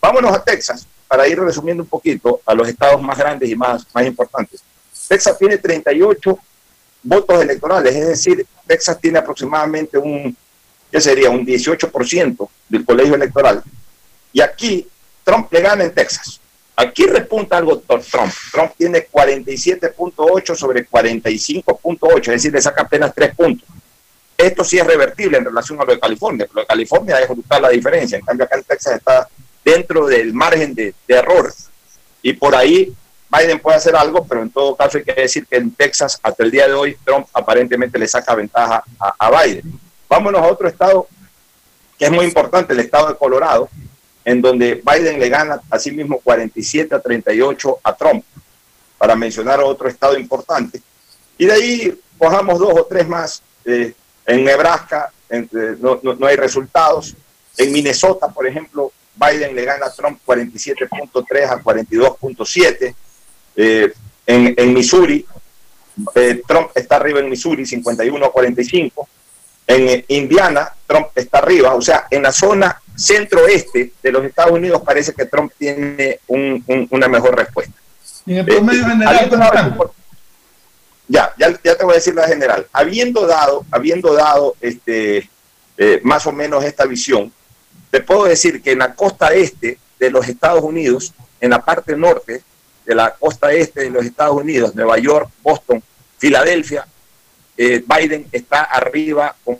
[0.00, 3.86] Vámonos a Texas, para ir resumiendo un poquito a los estados más grandes y más,
[3.94, 4.62] más importantes.
[5.08, 6.38] Texas tiene 38
[7.02, 10.36] votos electorales, es decir, Texas tiene aproximadamente un,
[10.90, 11.30] ¿qué sería?
[11.30, 13.62] Un 18% del colegio electoral.
[14.32, 14.86] Y aquí
[15.22, 16.40] Trump le gana en Texas.
[16.76, 18.32] Aquí repunta algo Trump.
[18.52, 23.66] Trump tiene 47.8 sobre 45.8, es decir, le saca apenas 3 puntos.
[24.36, 27.62] Esto sí es revertible en relación a lo de California, pero de California es brutal
[27.62, 28.18] la diferencia.
[28.18, 29.26] En cambio, acá en Texas está
[29.64, 31.50] dentro del margen de, error.
[32.20, 32.94] Y por ahí
[33.30, 36.44] Biden puede hacer algo, pero en todo caso hay que decir que en Texas, hasta
[36.44, 39.80] el día de hoy, Trump aparentemente le saca ventaja a, a Biden.
[40.10, 41.08] Vámonos a otro estado
[41.98, 43.70] que es muy importante, el estado de Colorado,
[44.26, 48.24] en donde Biden le gana a sí mismo 47 a 38 a Trump,
[48.98, 50.82] para mencionar otro estado importante.
[51.38, 53.40] Y de ahí cojamos dos o tres más.
[53.64, 53.94] Eh,
[54.26, 55.46] en Nebraska eh,
[55.78, 57.14] no, no, hay resultados.
[57.56, 62.94] En Minnesota, por ejemplo, Biden le gana a Trump 47.3 a 42.7.
[63.54, 63.92] Eh,
[64.26, 65.24] en, en, Missouri,
[66.48, 69.08] Trump está arriba en Missouri 51 a 45.
[69.68, 71.76] En Indiana, Trump está arriba.
[71.76, 77.08] O sea, en la zona centro-oeste de los Estados Unidos parece que Trump tiene una
[77.08, 77.74] mejor respuesta.
[78.26, 79.90] en el promedio eh, general,
[81.08, 82.66] ya, ya, te voy a decir la general.
[82.72, 85.30] Habiendo dado, habiendo dado este,
[85.76, 87.32] eh, más o menos esta visión,
[87.90, 91.96] te puedo decir que en la costa este de los Estados Unidos, en la parte
[91.96, 92.42] norte
[92.84, 95.82] de la costa este de los Estados Unidos, Nueva York, Boston,
[96.18, 96.86] Filadelfia,
[97.56, 99.58] eh, Biden está arriba con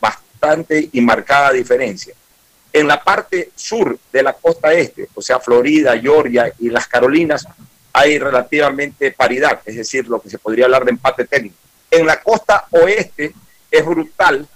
[0.00, 2.14] bastante y marcada diferencia.
[2.72, 7.46] En la parte sur de la costa este, o sea, Florida, Georgia y las Carolinas,
[7.92, 11.56] hay relativamente paridad, es decir, lo que se podría hablar de empate técnico.
[11.90, 13.34] En la costa oeste
[13.70, 14.46] es brutal,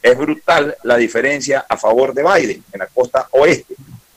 [0.00, 3.74] es brutal la diferencia a favor de Biden, en la costa oeste.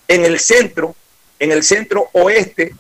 [0.08, 0.96] En el centro,
[1.40, 2.76] en el centro oeste,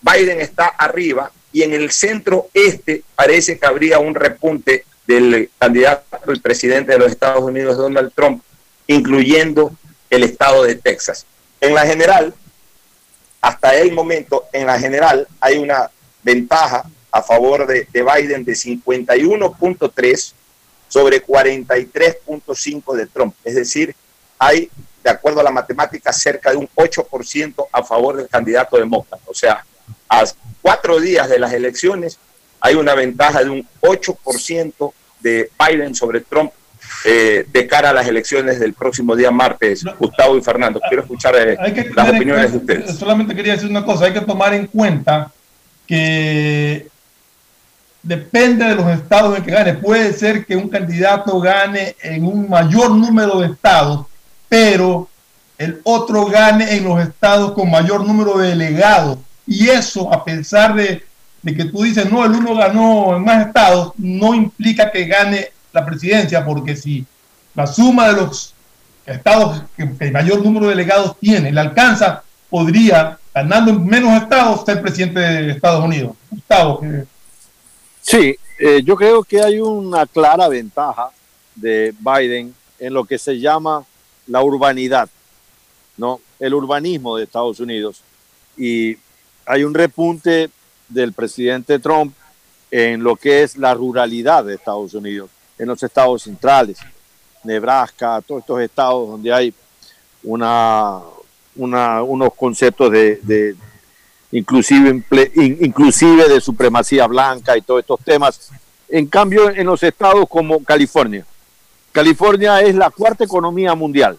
[0.00, 6.04] Biden está arriba y en el centro este parece que habría un repunte del candidato
[6.30, 8.42] el presidente de los Estados Unidos, Donald Trump,
[8.86, 9.72] incluyendo
[10.14, 11.26] el estado de Texas.
[11.60, 12.34] En la general,
[13.40, 15.90] hasta el momento, en la general, hay una
[16.22, 20.32] ventaja a favor de, Biden de 51.3
[20.88, 23.34] sobre 43.5 de Trump.
[23.44, 23.94] Es decir,
[24.38, 24.70] hay,
[25.02, 29.22] de acuerdo a la matemática, cerca de un 8% a favor del candidato demócrata.
[29.26, 29.64] O sea,
[30.08, 30.24] a
[30.62, 32.18] cuatro días de las elecciones
[32.60, 36.52] hay una ventaja de un 8% de Biden sobre Trump
[37.04, 40.80] eh, de cara a las elecciones del próximo día martes, Gustavo y Fernando.
[40.88, 41.56] Quiero escuchar eh,
[41.94, 42.96] las opiniones de ustedes.
[42.96, 45.30] Solamente quería decir una cosa, hay que tomar en cuenta
[45.86, 46.88] que
[48.02, 49.74] depende de los estados en que gane.
[49.74, 54.06] Puede ser que un candidato gane en un mayor número de estados,
[54.48, 55.08] pero
[55.58, 59.18] el otro gane en los estados con mayor número de delegados.
[59.46, 61.02] Y eso, a pesar de,
[61.42, 65.53] de que tú dices, no, el uno ganó en más estados, no implica que gane
[65.74, 67.04] la presidencia, porque si
[67.54, 68.54] la suma de los
[69.04, 74.64] estados que el mayor número de delegados tiene le alcanza, podría, ganando en menos estados,
[74.64, 76.16] ser presidente de Estados Unidos.
[76.30, 76.80] Gustavo.
[78.00, 81.10] Sí, eh, yo creo que hay una clara ventaja
[81.56, 83.84] de Biden en lo que se llama
[84.28, 85.08] la urbanidad,
[85.96, 86.20] ¿no?
[86.38, 88.02] El urbanismo de Estados Unidos.
[88.56, 88.96] Y
[89.44, 90.50] hay un repunte
[90.88, 92.14] del presidente Trump
[92.70, 96.78] en lo que es la ruralidad de Estados Unidos en los estados centrales,
[97.42, 99.54] Nebraska, todos estos estados donde hay
[100.22, 101.00] una,
[101.54, 103.56] unos conceptos de,
[104.32, 105.02] inclusive,
[105.34, 108.50] inclusive de supremacía blanca y todos estos temas.
[108.88, 111.24] En cambio, en los estados como California,
[111.92, 114.18] California es la cuarta economía mundial.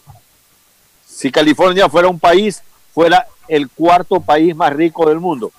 [1.06, 2.62] Si California fuera un país,
[2.94, 5.52] fuera el cuarto país más rico del mundo.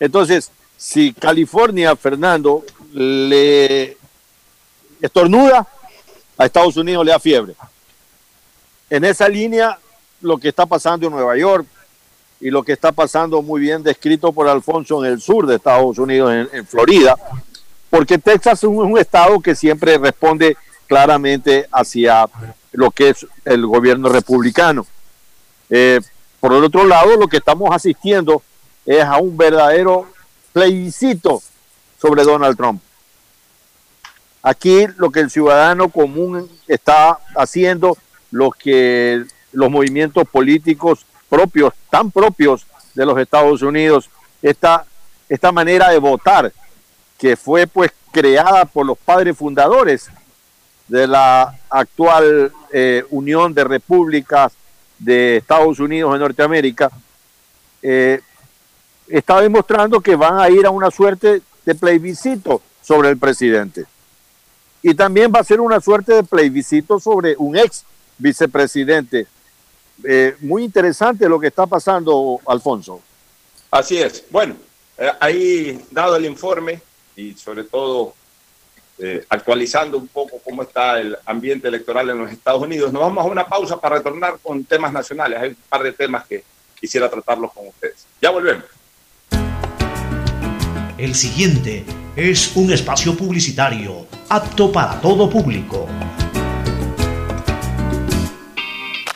[0.00, 3.98] Entonces, si California, Fernando, le
[5.00, 5.66] estornuda,
[6.36, 7.54] a Estados Unidos le da fiebre.
[8.88, 9.78] En esa línea,
[10.20, 11.66] lo que está pasando en Nueva York
[12.40, 15.98] y lo que está pasando muy bien descrito por Alfonso en el sur de Estados
[15.98, 17.14] Unidos, en, Florida,
[17.90, 22.26] porque Texas es un, estado que siempre responde claramente hacia
[22.72, 24.86] lo que es el gobierno republicano.
[25.68, 26.00] Eh,
[26.40, 28.42] por el otro lado, lo que estamos asistiendo
[28.86, 30.06] es a un verdadero
[30.52, 31.42] plebiscito
[32.00, 32.80] sobre Donald Trump.
[34.42, 37.98] Aquí lo que el ciudadano común está haciendo,
[38.30, 44.08] lo que los movimientos políticos propios, tan propios de los Estados Unidos,
[44.40, 44.86] esta,
[45.28, 46.52] esta manera de votar
[47.18, 50.10] que fue pues creada por los padres fundadores
[50.88, 54.54] de la actual eh, Unión de Repúblicas
[54.98, 56.90] de Estados Unidos en Norteamérica,
[57.82, 58.20] eh,
[59.06, 63.84] está demostrando que van a ir a una suerte de plebiscito sobre el presidente
[64.82, 67.84] y también va a ser una suerte de plebiscito sobre un ex
[68.18, 69.26] vicepresidente
[70.04, 73.00] eh, muy interesante lo que está pasando, Alfonso.
[73.70, 74.24] Así es.
[74.30, 74.56] Bueno,
[74.96, 76.80] eh, ahí dado el informe
[77.16, 78.14] y sobre todo
[78.98, 83.24] eh, actualizando un poco cómo está el ambiente electoral en los Estados Unidos, nos vamos
[83.24, 85.40] a una pausa para retornar con temas nacionales.
[85.40, 86.44] Hay un par de temas que
[86.78, 88.06] quisiera tratarlos con ustedes.
[88.20, 88.64] Ya volvemos.
[90.98, 95.88] El siguiente es un espacio publicitario apto para todo público.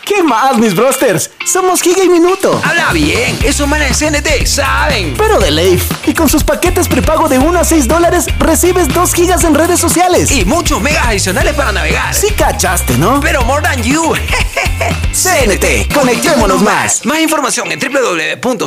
[0.04, 1.30] ¿Qué más, mis brosters?
[1.46, 2.60] Somos Giga y Minuto.
[2.62, 5.14] Habla bien, esos manes de CNT saben.
[5.16, 5.90] Pero de Leif.
[6.06, 9.80] Y con sus paquetes prepago de 1 a 6 dólares, recibes 2 gigas en redes
[9.80, 10.30] sociales.
[10.30, 12.12] Y muchos megas adicionales para navegar.
[12.14, 13.20] Sí cachaste, ¿no?
[13.20, 14.14] Pero more than you.
[15.12, 17.06] CNT, conectémonos más.
[17.06, 18.58] Más información en www.cnt.com.es.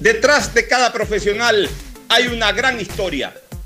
[0.00, 1.70] Detrás de cada profesional
[2.08, 3.32] hay una gran historia.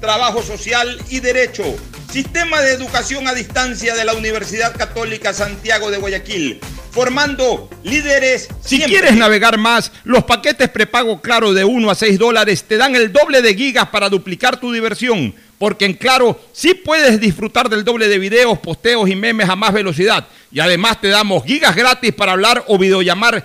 [0.00, 1.64] trabajo social y derecho.
[2.10, 6.60] Sistema de educación a distancia de la Universidad Católica Santiago de Guayaquil
[6.90, 8.48] formando líderes.
[8.64, 12.96] Si quieres navegar más, los paquetes prepago Claro de 1 a 6 dólares te dan
[12.96, 15.34] el doble de gigas para duplicar tu diversión.
[15.58, 19.72] Porque en Claro sí puedes disfrutar del doble de videos, posteos y memes a más
[19.72, 20.26] velocidad.
[20.50, 23.44] Y además te damos gigas gratis para hablar o videollamar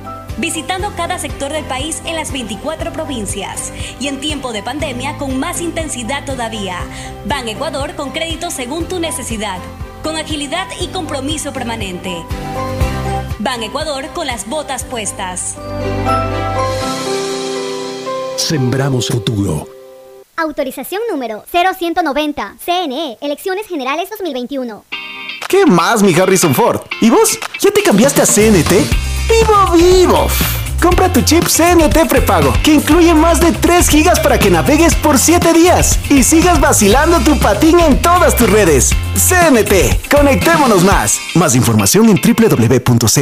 [0.41, 5.39] Visitando cada sector del país en las 24 provincias y en tiempo de pandemia con
[5.39, 6.79] más intensidad todavía.
[7.25, 9.59] Ban Ecuador con crédito según tu necesidad,
[10.01, 12.23] con agilidad y compromiso permanente.
[13.37, 15.57] Ban Ecuador con las botas puestas.
[18.35, 19.67] Sembramos futuro.
[20.37, 22.55] Autorización número 0190.
[22.65, 24.85] CNE, Elecciones Generales 2021.
[25.47, 26.81] ¿Qué más, mi Harrison Ford?
[26.99, 27.37] ¿Y vos?
[27.59, 29.20] ¿Ya te cambiaste a CNT?
[29.31, 30.27] ¡Vivo, vivo!
[30.81, 35.19] Compra tu chip CNT prepago, que incluye más de 3 gigas para que navegues por
[35.19, 38.89] 7 días y sigas vacilando tu patín en todas tus redes.
[39.15, 41.19] CNT, conectémonos más.
[41.35, 43.21] Más información en www.cnt.com.es.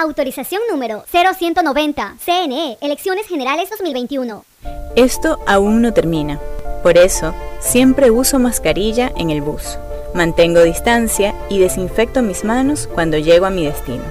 [0.00, 2.16] Autorización número 0190.
[2.24, 4.46] CNE, Elecciones Generales 2021.
[4.96, 6.40] Esto aún no termina.
[6.82, 9.78] Por eso, siempre uso mascarilla en el bus.
[10.14, 14.04] Mantengo distancia y desinfecto mis manos cuando llego a mi destino.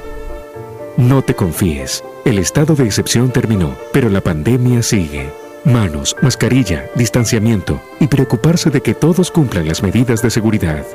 [0.95, 2.03] No te confíes.
[2.23, 5.31] El estado de excepción terminó, pero la pandemia sigue.
[5.63, 10.85] Manos, mascarilla, distanciamiento y preocuparse de que todos cumplan las medidas de seguridad.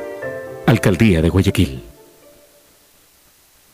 [0.66, 1.93] Alcaldía de Guayaquil.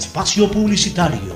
[0.00, 1.34] espacio publicitario.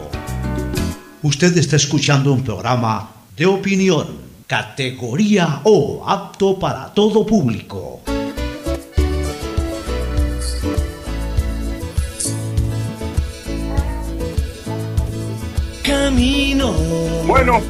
[1.22, 4.06] Usted está escuchando un programa de opinión,
[4.46, 8.00] categoría O, apto para todo público.
[15.82, 16.72] Camino.
[17.26, 17.62] Bueno,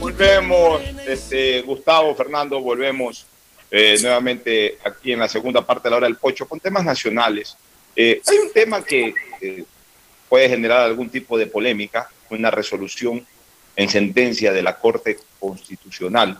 [0.00, 3.26] volvemos, este, Gustavo, Fernando, volvemos
[3.70, 7.54] eh, nuevamente aquí en la segunda parte de la hora del pocho con temas nacionales.
[7.94, 9.64] Eh, hay un tema que eh,
[10.32, 13.22] puede generar algún tipo de polémica, una resolución
[13.76, 16.38] en sentencia de la Corte Constitucional,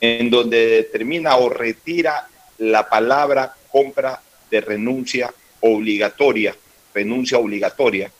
[0.00, 2.26] en donde determina o retira
[2.58, 6.56] la palabra compra de renuncia obligatoria,
[6.92, 8.10] renuncia obligatoria.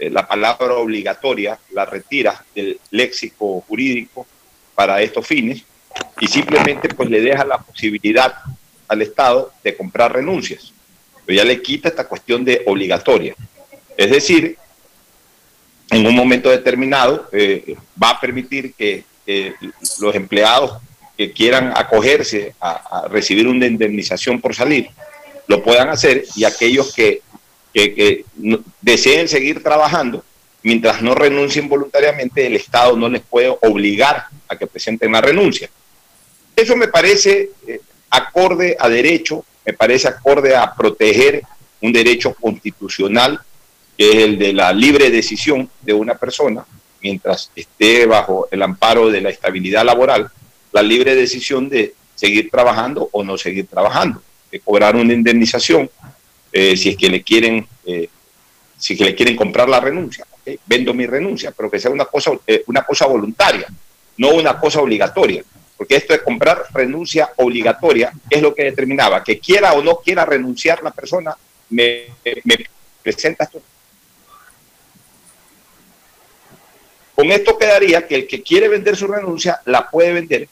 [0.00, 4.26] Eh, la palabra obligatoria la retira del léxico jurídico
[4.74, 5.62] para estos fines
[6.18, 8.34] y simplemente pues le deja la posibilidad
[8.88, 10.72] al Estado de comprar renuncias.
[11.24, 13.36] Pero ya le quita esta cuestión de obligatoria.
[13.96, 14.56] Es decir,
[15.90, 19.04] en un momento determinado eh, va a permitir que
[20.00, 20.82] los empleados
[21.16, 24.88] que quieran acogerse a, recibir una indemnización por salir
[25.46, 27.22] lo puedan hacer y aquellos que,
[28.80, 30.24] deseen seguir trabajando
[30.62, 35.68] mientras no renuncien voluntariamente el Estado no les puede obligar a que presenten la renuncia.
[36.54, 37.80] Eso me parece eh,
[38.10, 41.42] acorde a derecho, me parece acorde a proteger
[41.82, 43.40] un derecho constitucional
[43.96, 46.64] que es el de la libre decisión de una persona,
[47.00, 50.30] mientras esté bajo el amparo de la estabilidad laboral,
[50.72, 55.90] la libre decisión de seguir trabajando o no seguir trabajando, de cobrar una indemnización,
[56.52, 58.08] eh, si es que le quieren, eh,
[58.76, 60.26] si es que le quieren comprar la renuncia,
[60.66, 63.66] vendo mi renuncia, pero que sea una cosa, eh, una cosa voluntaria,
[64.16, 65.44] no una cosa obligatoria,
[65.76, 70.24] porque esto de comprar renuncia obligatoria es lo que determinaba, que quiera o no quiera
[70.24, 71.36] renunciar la persona,
[71.70, 72.06] me,
[72.44, 72.56] me
[73.02, 73.60] presenta esto
[77.14, 80.48] Con esto quedaría que el que quiere vender su renuncia la puede vender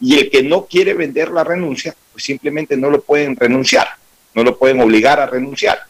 [0.00, 3.88] y el que no quiere vender la renuncia, pues simplemente no lo pueden renunciar,
[4.34, 5.80] no lo pueden obligar a renunciar.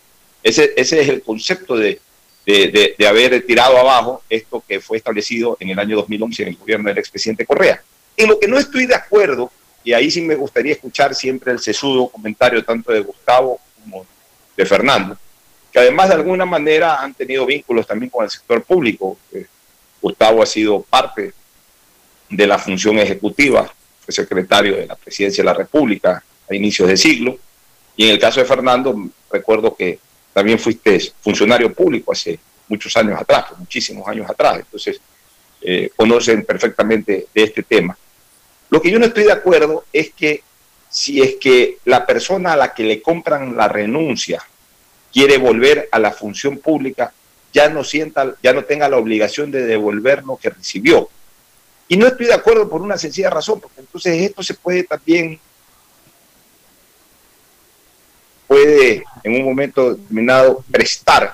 [0.42, 2.00] Ese, ese es el concepto de,
[2.46, 6.56] de, de, haber tirado abajo esto que fue establecido en el año 2011 en el
[6.56, 7.82] gobierno del expresidente Correa.
[8.16, 9.50] En lo que no estoy de acuerdo,
[9.82, 14.06] y ahí sí me gustaría escuchar siempre el sesudo comentario tanto de Gustavo como
[14.56, 15.16] de Fernando,
[15.72, 19.18] que además de alguna manera han tenido vínculos también con el sector público.
[19.32, 19.46] Eh,
[20.04, 21.32] Gustavo ha sido parte
[22.28, 23.72] de la función ejecutiva,
[24.04, 27.38] fue secretario de la Presidencia de la República a inicios de siglo,
[27.96, 28.94] y en el caso de Fernando,
[29.32, 29.98] recuerdo que
[30.34, 32.38] también fuiste funcionario público hace
[32.68, 35.00] muchos años atrás, muchísimos años atrás, entonces
[35.62, 37.96] eh, conocen perfectamente de este tema.
[38.68, 40.42] Lo que yo no estoy de acuerdo es que
[40.90, 44.42] si es que la persona a la que le compran la renuncia
[45.10, 47.10] quiere volver a la función pública,
[47.54, 51.08] ya no sienta, ya no tenga la obligación de devolver lo que recibió.
[51.86, 55.38] Y no estoy de acuerdo por una sencilla razón, porque entonces esto se puede también,
[58.48, 61.32] puede en un momento determinado prestar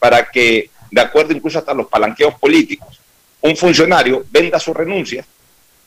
[0.00, 3.00] para que, de acuerdo incluso hasta los palanqueos políticos,
[3.40, 5.24] un funcionario venda su renuncia,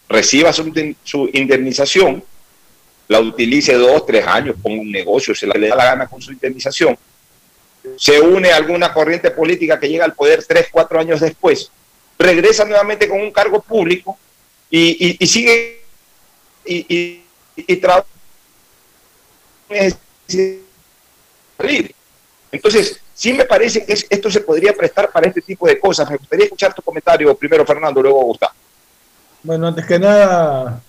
[0.08, 0.72] reciba su,
[1.04, 2.24] su indemnización,
[3.10, 6.32] la utilice dos, tres años, ponga un negocio, se le da la gana con su
[6.32, 6.98] indemnización,
[7.98, 11.72] se une a alguna corriente política que llega al poder tres, cuatro años después,
[12.18, 14.18] regresa nuevamente con un cargo público
[14.70, 15.82] y, y, sigue
[16.66, 17.24] y,
[17.56, 18.08] y, trabaja.
[22.52, 26.10] Entonces, sí me parece que esto se podría prestar para este tipo de cosas.
[26.10, 28.54] Me gustaría escuchar tu comentario primero, Fernando, luego Gustavo.
[29.44, 30.82] Bueno, antes que nada,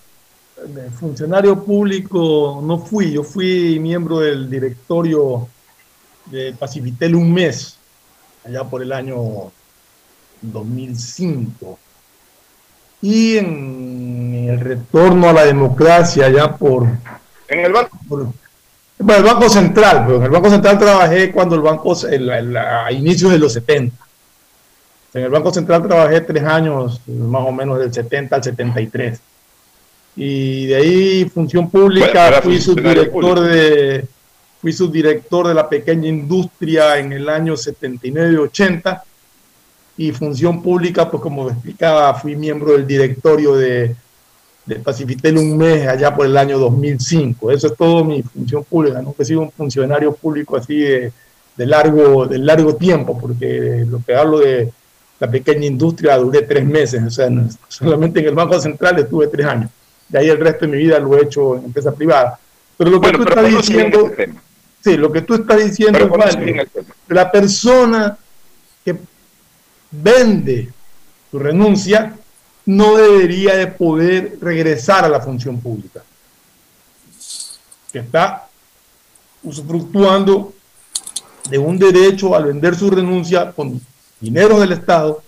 [0.98, 5.48] funcionario público no fui, yo fui miembro del directorio
[6.30, 7.76] de Pacifitel un mes,
[8.44, 9.16] allá por el año
[10.42, 11.78] 2005.
[13.02, 16.86] Y en el retorno a la democracia, allá por...
[17.48, 17.98] En el banco.
[18.08, 18.26] Por,
[19.00, 22.56] Bueno, el Banco Central, pero en el Banco Central trabajé cuando el banco, el- el-
[22.56, 23.94] a inicios de los 70.
[25.14, 29.20] En el Banco Central trabajé tres años, más o menos del 70 al 73.
[30.16, 34.04] Y de ahí, función pública, Bueno, fui subdirector de,
[34.60, 39.04] fui subdirector de la pequeña industria en el año 79 y 80.
[39.96, 43.96] Y función pública, pues como explicaba, fui miembro del directorio de,
[44.64, 47.50] de Pacifitel un mes allá por el año 2005.
[47.50, 49.02] Eso es todo mi función pública.
[49.02, 51.12] Nunca he sido un funcionario público así de,
[51.56, 54.72] de largo, de largo tiempo, porque lo que hablo de
[55.18, 57.02] la pequeña industria duré tres meses.
[57.04, 57.28] O sea,
[57.66, 59.70] solamente en el Banco Central estuve tres años.
[60.08, 62.38] De ahí el resto de mi vida lo he hecho en empresa privada.
[62.76, 64.32] Pero lo que Bueno, tú estás diciendo, este.
[64.82, 66.64] Sí, lo que tú estás diciendo Pero es válido.
[67.08, 68.18] La persona
[68.84, 68.96] que
[69.90, 70.72] vende
[71.30, 72.16] su renuncia
[72.66, 76.02] no debería de poder regresar a la función pública.
[77.92, 78.46] Que está
[79.42, 80.52] usufructuando
[81.48, 83.80] de un derecho al vender su renuncia con
[84.20, 85.22] dinero del Estado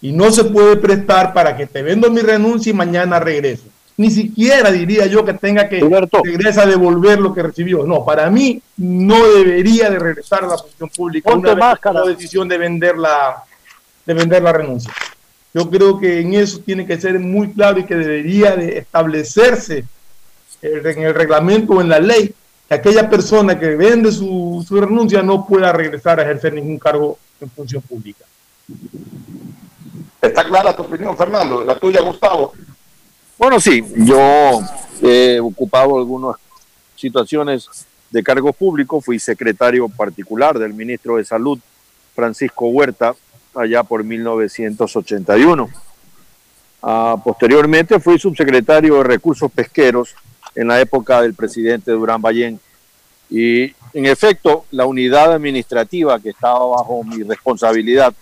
[0.00, 3.64] y no se puede prestar para que te vendo mi renuncia y mañana regreso.
[3.98, 5.80] Ni siquiera diría yo que tenga que
[6.22, 7.84] regresar a devolver lo que recibió.
[7.84, 11.88] No, para mí no debería de regresar a la función pública Ponte una vez que
[11.90, 12.02] máscara.
[12.06, 13.42] decisión de vender la
[14.06, 14.92] de vender la renuncia.
[15.52, 19.84] Yo creo que en eso tiene que ser muy claro y que debería de establecerse
[20.62, 22.32] en el reglamento o en la ley
[22.68, 27.18] que aquella persona que vende su, su renuncia no pueda regresar a ejercer ningún cargo
[27.40, 28.24] en función pública.
[30.22, 31.64] ¿Está clara tu opinión, Fernando?
[31.64, 32.52] La tuya, Gustavo.
[33.38, 34.60] Bueno, sí, yo
[35.00, 36.36] he ocupado algunas
[36.96, 37.68] situaciones
[38.10, 41.56] de cargos públicos, fui secretario particular del ministro de Salud,
[42.16, 43.14] Francisco Huerta,
[43.54, 45.70] allá por 1981.
[46.82, 50.16] Ah, posteriormente fui subsecretario de Recursos Pesqueros
[50.56, 52.58] en la época del presidente Durán Ballén.
[53.30, 58.12] Y en efecto, la unidad administrativa que estaba bajo mi responsabilidad,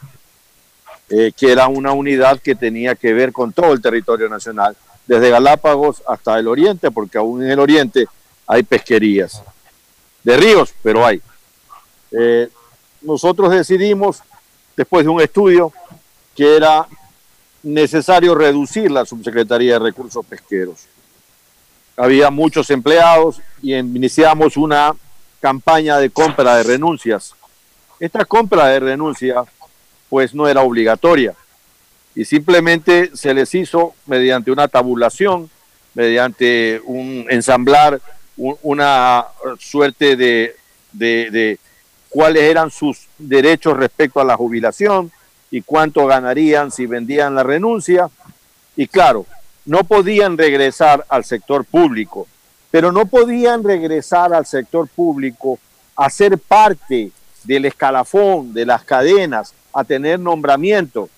[1.09, 4.77] eh, que era una unidad que tenía que ver con todo el territorio nacional,
[5.07, 8.07] desde Galápagos hasta el oriente, porque aún en el oriente
[8.47, 9.43] hay pesquerías
[10.23, 11.23] de ríos, pero hay.
[12.11, 12.49] Eh,
[13.03, 14.23] nosotros decidimos,
[14.77, 15.73] después de un estudio,
[16.35, 16.87] que era
[17.63, 20.87] necesario reducir la subsecretaría de recursos pesqueros.
[21.97, 24.95] Había muchos empleados y iniciamos una
[25.41, 27.35] campaña de compra de renuncias.
[27.99, 29.47] Esta compra de renuncias,
[30.11, 31.35] pues no era obligatoria
[32.17, 35.49] y simplemente se les hizo mediante una tabulación,
[35.95, 38.01] mediante un ensamblar
[38.37, 39.27] un- una
[39.59, 40.57] suerte de,
[40.93, 41.59] de- de
[42.09, 45.13] cuáles eran sus derechos respecto a la jubilación
[45.51, 48.09] y cuánto ganarían si vendían la renuncia.
[48.77, 49.27] Y claro,
[49.65, 52.27] no podían regresar al sector público,
[52.71, 55.59] pero no podían regresar al sector público
[55.97, 57.11] a ser parte
[57.45, 61.09] del escalafón, de las cadenas, a tener nombramiento,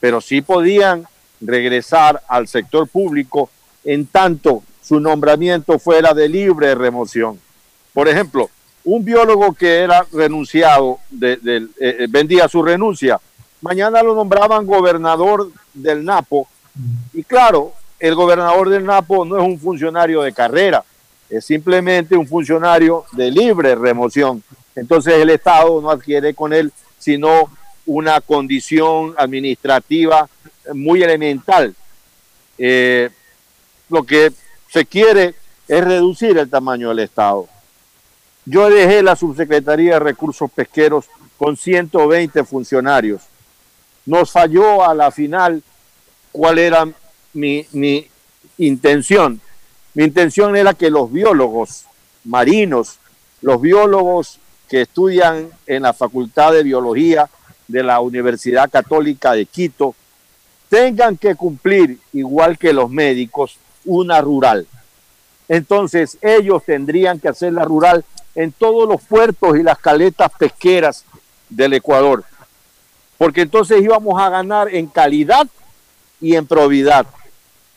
[0.00, 1.06] pero sí podían
[1.40, 3.50] regresar al sector público
[3.84, 7.38] en tanto su nombramiento fuera de libre remoción.
[7.92, 8.50] Por ejemplo,
[8.84, 11.38] un biólogo que era renunciado, eh,
[11.80, 13.20] eh, vendía su renuncia,
[13.60, 16.48] mañana lo nombraban gobernador del Napo,
[17.12, 20.84] y claro, el gobernador del Napo no es un funcionario de carrera,
[21.28, 24.42] es simplemente un funcionario de libre remoción.
[24.74, 27.50] Entonces el Estado no adquiere con él sino
[27.88, 30.28] una condición administrativa
[30.74, 31.74] muy elemental.
[32.58, 33.08] Eh,
[33.88, 34.30] lo que
[34.70, 35.34] se quiere
[35.66, 37.48] es reducir el tamaño del Estado.
[38.44, 41.06] Yo dejé la subsecretaría de Recursos Pesqueros
[41.38, 43.22] con 120 funcionarios.
[44.04, 45.62] Nos falló a la final
[46.30, 46.86] cuál era
[47.32, 48.06] mi, mi
[48.58, 49.40] intención.
[49.94, 51.86] Mi intención era que los biólogos
[52.24, 52.98] marinos,
[53.40, 57.30] los biólogos que estudian en la Facultad de Biología
[57.68, 59.94] de la Universidad Católica de Quito,
[60.68, 64.66] tengan que cumplir, igual que los médicos, una rural.
[65.48, 68.04] Entonces ellos tendrían que hacer la rural
[68.34, 71.04] en todos los puertos y las caletas pesqueras
[71.48, 72.24] del Ecuador,
[73.16, 75.46] porque entonces íbamos a ganar en calidad
[76.20, 77.06] y en probidad,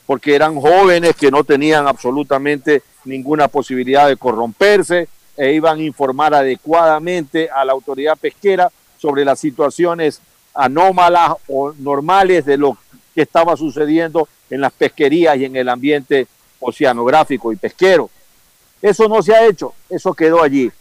[0.05, 6.33] porque eran jóvenes que no tenían absolutamente ninguna posibilidad de corromperse e iban a informar
[6.33, 8.69] adecuadamente a la autoridad pesquera
[9.01, 10.21] sobre las situaciones
[10.53, 12.77] anómalas o normales de lo
[13.15, 16.27] que estaba sucediendo en las pesquerías y en el ambiente
[16.59, 18.09] oceanográfico y pesquero.
[18.81, 20.71] Eso no se ha hecho, eso quedó allí.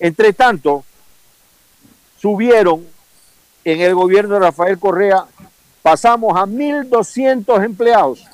[0.00, 0.84] Entre tanto,
[2.20, 2.84] subieron
[3.64, 5.24] en el gobierno de Rafael Correa,
[5.82, 8.24] pasamos a 1.200 empleados.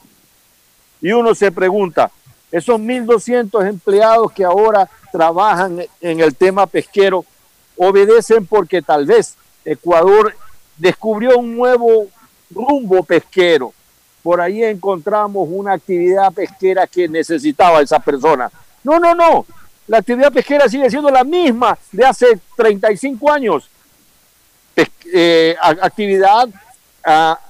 [1.02, 2.10] Y uno se pregunta,
[2.50, 7.24] esos 1.200 empleados que ahora trabajan en el tema pesquero
[7.76, 10.34] obedecen porque tal vez Ecuador
[10.76, 12.08] descubrió un nuevo
[12.50, 13.72] rumbo pesquero.
[14.22, 18.50] Por ahí encontramos una actividad pesquera que necesitaba esa persona.
[18.82, 19.46] No, no, no.
[19.86, 23.68] La actividad pesquera sigue siendo la misma de hace 35 años.
[25.12, 26.48] Eh, actividad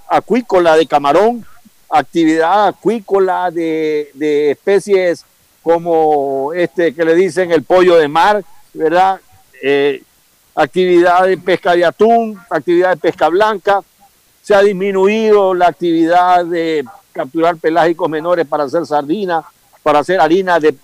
[0.08, 1.46] acuícola de camarón,
[1.88, 5.24] actividad acuícola de, de, especies
[5.62, 8.44] como este que le dicen el pollo de mar,
[8.74, 9.20] ¿verdad?
[9.62, 10.02] Eh,
[10.54, 13.80] actividad de pesca de atún, actividad de pesca blanca,
[14.42, 19.42] se ha disminuido la actividad de capturar pelágicos menores para hacer sardina,
[19.82, 20.74] para hacer harina de,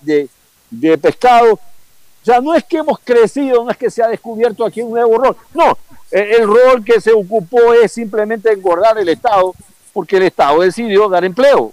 [0.71, 1.55] de, pescado.
[1.55, 4.93] O sea, no es que hemos crecido, no es que se ha descubierto aquí un
[4.93, 5.37] nuevo rol.
[5.55, 5.77] No,
[6.11, 9.55] e, el rol que se ocupó es simplemente engordar el Estado,
[9.93, 11.73] porque el Estado decidió dar empleo.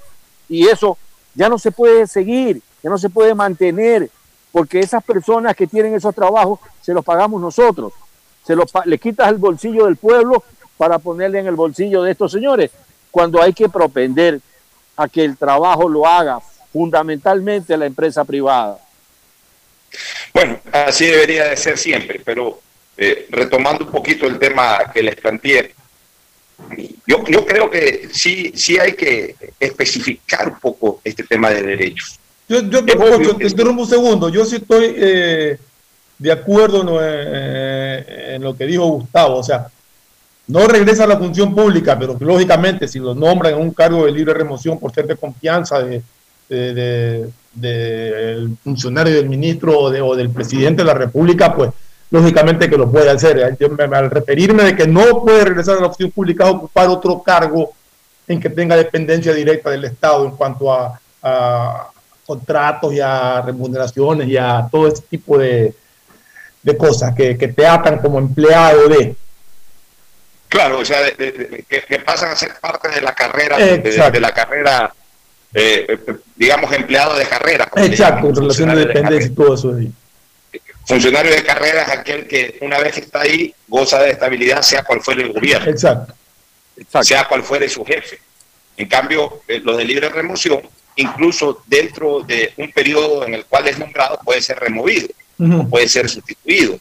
[0.49, 0.97] Y eso
[1.35, 4.09] ya no se puede seguir, ya no se puede mantener,
[4.57, 7.93] porque esas personas que tienen esos trabajos se los pagamos nosotros.
[8.43, 10.43] Se los, le quitas el bolsillo del pueblo
[10.77, 12.71] para ponerle en el bolsillo de estos señores,
[13.11, 14.39] cuando hay que propender
[14.95, 16.39] a que el trabajo lo haga
[16.73, 18.79] fundamentalmente la empresa privada.
[20.33, 22.59] Bueno, así debería de ser siempre, pero
[22.97, 25.75] eh, retomando un poquito el tema que les planteé,
[27.05, 32.19] yo, yo creo que sí, sí hay que especificar un poco este tema de derechos.
[32.49, 32.93] Yo, yo te
[33.45, 35.57] interrumpo un segundo, yo sí estoy eh,
[36.17, 39.67] de acuerdo eh, en lo que dijo Gustavo, o sea,
[40.47, 44.13] no regresa a la función pública, pero lógicamente si lo nombran en un cargo de
[44.13, 46.01] libre remoción por ser de confianza del
[46.47, 51.71] de, de, funcionario del ministro o, o, del presidente de la República, pues
[52.09, 53.43] lógicamente que lo puede hacer.
[53.43, 57.73] al referirme de que no puede regresar a la función pública a ocupar otro cargo
[58.25, 61.89] en que tenga dependencia directa del Estado en cuanto a, a
[62.27, 65.73] contratos y a remuneraciones y a todo ese tipo de,
[66.61, 69.15] de cosas que, que te atan como empleado de
[70.49, 74.93] Claro, o sea, que, pasan a ser parte de la carrera, de, la carrera,
[75.53, 75.99] eh,
[76.35, 77.69] digamos, empleado de carrera.
[77.75, 79.75] Exacto, en relación de dependencia y todo eso.
[79.75, 79.91] Ahí.
[80.85, 84.83] Funcionario de carrera es aquel que una vez que está ahí goza de estabilidad, sea
[84.83, 85.69] cual fuere el gobierno.
[85.69, 86.13] Exacto.
[87.01, 88.19] Sea cual fuere su jefe.
[88.77, 90.61] En cambio, eh, los de libre remoción,
[90.97, 95.07] incluso dentro de un periodo en el cual es nombrado, puede ser removido,
[95.69, 96.77] puede ser sustituido.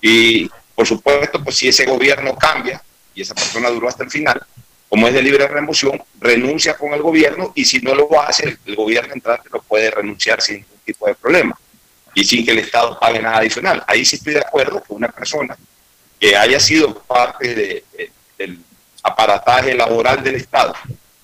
[0.00, 2.82] Y por supuesto, pues si ese gobierno cambia,
[3.14, 4.40] y esa persona duró hasta el final,
[4.88, 8.74] como es de libre remoción, renuncia con el gobierno y si no lo hace, el
[8.74, 11.56] gobierno entrante lo puede renunciar sin ningún tipo de problema
[12.14, 13.84] y sin que el Estado pague nada adicional.
[13.86, 15.56] Ahí sí estoy de acuerdo que una persona
[16.18, 17.84] que haya sido parte
[18.36, 18.58] del
[19.02, 20.74] aparataje laboral del Estado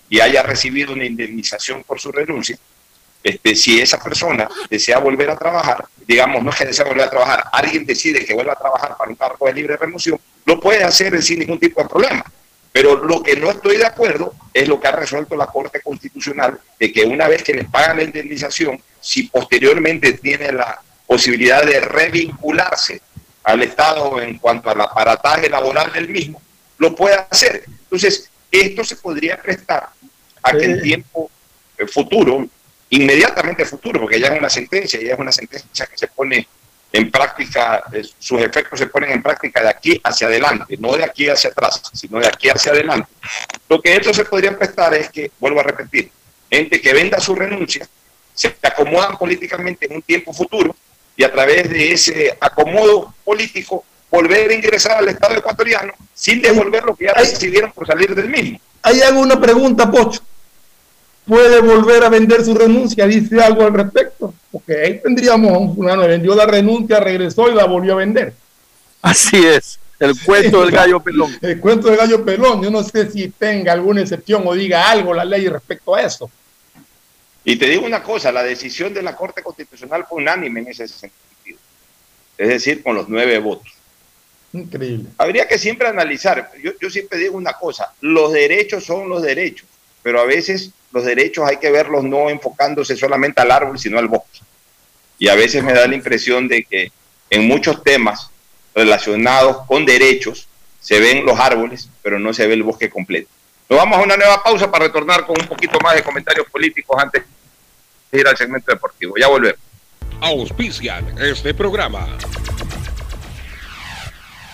[0.09, 2.59] y haya recibido una indemnización por su renuncia,
[3.22, 7.11] este, si esa persona desea volver a trabajar, digamos, no es que desea volver a
[7.11, 10.84] trabajar, alguien decide que vuelva a trabajar para un cargo de libre remoción, lo puede
[10.84, 12.24] hacer sin ningún tipo de problema.
[12.70, 16.61] Pero lo que no estoy de acuerdo es lo que ha resuelto la Corte Constitucional,
[16.78, 21.80] de que una vez que les pagan la indemnización, si posteriormente tiene la posibilidad de
[21.80, 23.00] revincularse
[23.44, 26.42] al Estado en cuanto al aparataje laboral del mismo,
[26.78, 27.64] lo puede hacer.
[27.66, 28.30] Entonces,
[28.61, 29.88] esto se podría prestar
[30.42, 31.30] a que en tiempo
[31.88, 32.46] futuro,
[32.90, 36.46] inmediatamente futuro, porque ya es una sentencia, ya es una sentencia que se pone
[36.92, 41.04] en práctica, eh, sus efectos se ponen en práctica de aquí hacia adelante, no de
[41.04, 43.09] aquí hacia atrás, sino de aquí hacia adelante.
[43.68, 46.11] Lo que esto se podría prestar es que, vuelvo a repetir,
[46.50, 47.86] gente que venda su renuncia,
[48.32, 50.76] se acomodan políticamente en un tiempo futuro
[51.16, 53.84] y a través de ese acomodo político
[54.16, 58.28] volver a ingresar al Estado ecuatoriano sin devolver lo que ya recibieron por salir del
[58.28, 58.58] mismo.
[58.82, 60.20] Hay alguna pregunta, Pocho
[61.26, 64.32] puede volver a vender su renuncia, dice algo al respecto.
[64.50, 68.32] Porque ahí tendríamos a un fulano, vendió la renuncia, regresó y la volvió a vender.
[69.02, 71.36] Así es, el cuento del gallo pelón.
[71.42, 75.12] El cuento del gallo pelón, yo no sé si tenga alguna excepción o diga algo
[75.12, 76.30] la ley respecto a eso.
[77.44, 80.88] Y te digo una cosa, la decisión de la Corte Constitucional fue unánime en ese
[80.88, 81.58] sentido,
[82.36, 83.72] es decir, con los nueve votos.
[84.57, 85.11] Increíble.
[85.18, 89.68] Habría que siempre analizar, yo, yo siempre digo una cosa, los derechos son los derechos,
[90.02, 94.09] pero a veces los derechos hay que verlos no enfocándose solamente al árbol, sino al
[94.09, 94.40] bosque.
[95.18, 96.92] Y a veces me da la impresión de que
[97.30, 98.30] en muchos temas
[98.74, 100.48] relacionados con derechos
[100.80, 103.28] se ven los árboles, pero no se ve el bosque completo.
[103.68, 106.96] Nos vamos a una nueva pausa para retornar con un poquito más de comentarios políticos
[107.02, 107.24] antes
[108.12, 109.14] de ir al segmento deportivo.
[109.18, 109.61] Ya volvemos.
[110.20, 112.16] Auspician este programa.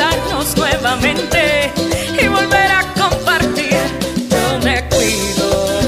[0.00, 1.70] abrazarnos nuevamente
[2.20, 3.76] y volver a compartir.
[4.30, 5.80] Yo me cuido.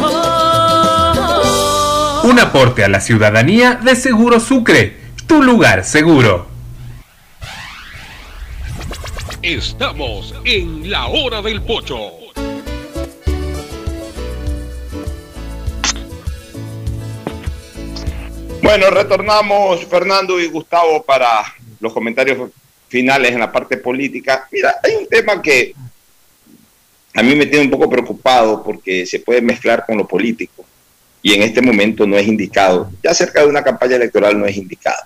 [2.25, 6.47] Un aporte a la ciudadanía de Seguro Sucre, tu lugar seguro.
[9.43, 11.99] Estamos en la hora del pocho.
[18.63, 21.43] Bueno, retornamos Fernando y Gustavo para
[21.81, 22.39] los comentarios
[22.93, 24.47] finales en la parte política.
[24.53, 25.75] Mira, hay un tema que
[27.15, 30.65] a mí me tiene un poco preocupado porque se puede mezclar con lo político
[31.23, 32.91] y en este momento no es indicado.
[33.03, 35.03] Ya cerca de una campaña electoral no es indicado.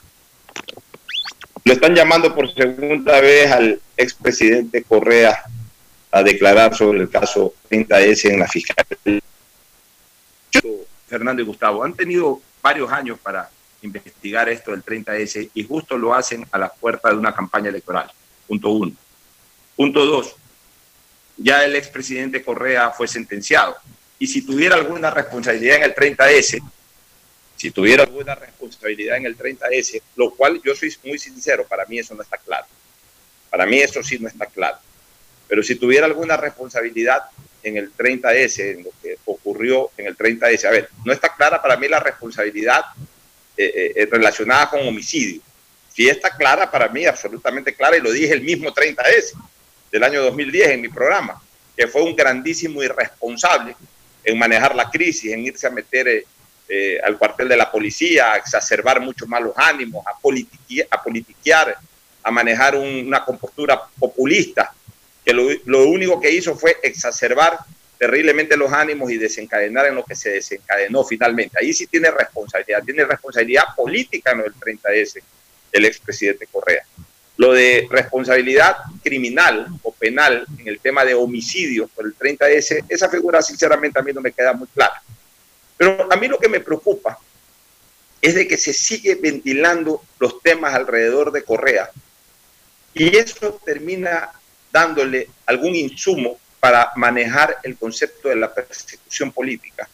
[1.65, 5.45] Lo están llamando por segunda vez al expresidente Correa
[6.11, 9.23] a declarar sobre el caso 30S en la fiscalía.
[11.07, 13.49] Fernando y Gustavo han tenido varios años para
[13.87, 18.11] investigar esto del 30S y justo lo hacen a la puerta de una campaña electoral.
[18.47, 18.93] Punto uno.
[19.75, 20.35] Punto dos.
[21.37, 23.77] Ya el expresidente Correa fue sentenciado.
[24.19, 26.63] Y si tuviera alguna responsabilidad en el 30S,
[27.57, 31.99] si tuviera alguna responsabilidad en el 30S, lo cual yo soy muy sincero, para mí
[31.99, 32.67] eso no está claro.
[33.51, 34.79] Para mí eso sí no está claro.
[35.49, 37.23] Pero si tuviera alguna responsabilidad
[37.63, 41.61] en el 30S, en lo que ocurrió en el 30S, a ver, no está clara
[41.61, 42.85] para mí la responsabilidad
[43.57, 45.41] eh, eh, relacionada con homicidio.
[45.93, 49.33] Sí está clara para mí, absolutamente clara, y lo dije el mismo 30S
[49.91, 51.41] del año 2010 en mi programa,
[51.77, 53.75] que fue un grandísimo irresponsable
[54.23, 56.25] en manejar la crisis, en irse a meter
[56.69, 61.79] eh, al cuartel de la policía, a exacerbar mucho más los ánimos, a, politiquear,
[62.23, 64.75] a, manejar un, una compostura populista,
[65.25, 67.59] que lo único que hizo fue exacerbar
[67.99, 71.59] terriblemente los ánimos y desencadenar en lo que se desencadenó finalmente.
[71.61, 75.23] Ahí sí tiene responsabilidad, tiene responsabilidad política en el 30S
[75.73, 76.85] el expresidente Correa.
[77.37, 83.09] Lo de responsabilidad criminal o penal en el tema de homicidio por el 30S, esa
[83.09, 85.03] figura sinceramente a mí no me queda muy clara.
[85.77, 87.19] Pero a mí lo que me preocupa
[88.23, 91.91] es de que se sigue ventilando los temas alrededor de Correa
[92.95, 94.31] y eso termina
[94.73, 99.89] dándole algún insumo para manejar el concepto de la persecución política.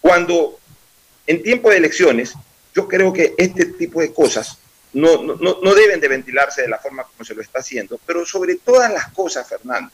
[0.00, 0.58] Cuando
[1.26, 2.34] en tiempo de elecciones,
[2.74, 4.58] yo creo que este tipo de cosas
[4.92, 8.26] no, no, no deben de ventilarse de la forma como se lo está haciendo, pero
[8.26, 9.90] sobre todas las cosas, Fernando,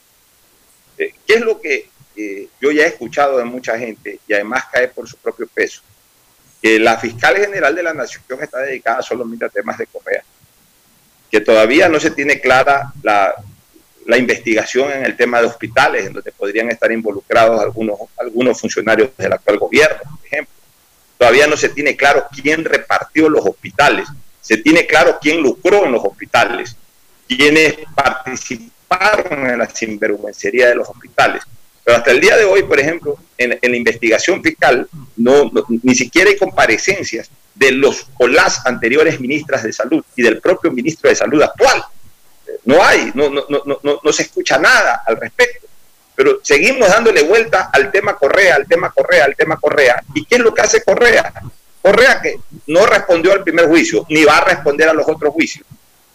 [0.97, 4.65] eh, ¿qué es lo que eh, yo ya he escuchado de mucha gente y además
[4.71, 5.81] cae por su propio peso?
[6.61, 10.23] Que la fiscal general de la Nación está dedicada solamente a temas de Correa,
[11.31, 13.33] que todavía no se tiene clara la,
[14.09, 19.11] la investigación en el tema de hospitales, en donde podrían estar involucrados algunos, algunos funcionarios
[19.15, 20.53] del actual gobierno, por ejemplo.
[21.17, 24.07] todavía no se tiene claro quién repartió los hospitales,
[24.41, 26.75] se tiene claro quién lucró en los hospitales,
[27.27, 31.43] quiénes participaron en la sinvergüencería de los hospitales.
[31.83, 34.87] Pero hasta el día de hoy, por ejemplo, en, la investigación fiscal,
[35.17, 40.23] no, no- ni siquiera hay comparecencias de los o las anteriores ministras de salud y
[40.23, 41.83] del propio ministro de salud actual.
[42.65, 45.67] No hay, no, no, no, no, se escucha nada al respecto.
[46.15, 50.03] Pero seguimos dándole vuelta al tema Correa, al tema Correa, al tema Correa.
[50.13, 51.31] ¿Y qué es lo que hace Correa?
[51.81, 55.65] Correa que no respondió al primer juicio, ni va a responder a los otros juicios.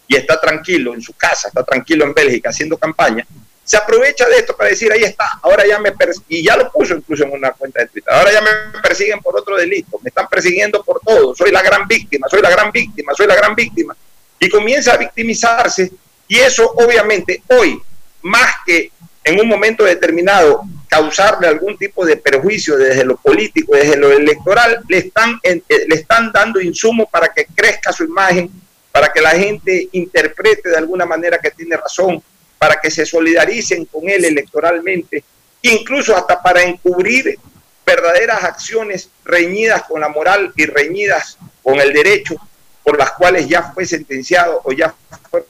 [0.07, 3.25] Y está tranquilo en su casa, está tranquilo en Bélgica haciendo campaña.
[3.63, 5.91] Se aprovecha de esto para decir, ahí está, ahora ya me
[6.29, 9.35] y ya lo puso incluso en una cuenta de Twitter, ahora ya me persiguen por
[9.35, 13.13] otro delito, me están persiguiendo por todo, soy la gran víctima, soy la gran víctima,
[13.15, 13.97] soy la gran víctima.
[14.39, 15.91] Y comienza a victimizarse
[16.27, 17.81] y eso obviamente hoy,
[18.21, 18.91] más que
[19.23, 24.83] en un momento determinado causarle algún tipo de perjuicio desde lo político, desde lo electoral,
[24.87, 28.49] le están, eh, le están dando insumo para que crezca su imagen,
[28.91, 32.23] para que la gente interprete de alguna manera que tiene razón,
[32.57, 35.23] para que se solidaricen con él electoralmente,
[35.63, 37.37] incluso hasta para encubrir
[37.85, 42.35] verdaderas acciones reñidas con la moral y reñidas con el derecho
[42.83, 44.93] por las cuales ya fue sentenciado o ya
[45.29, 45.45] fue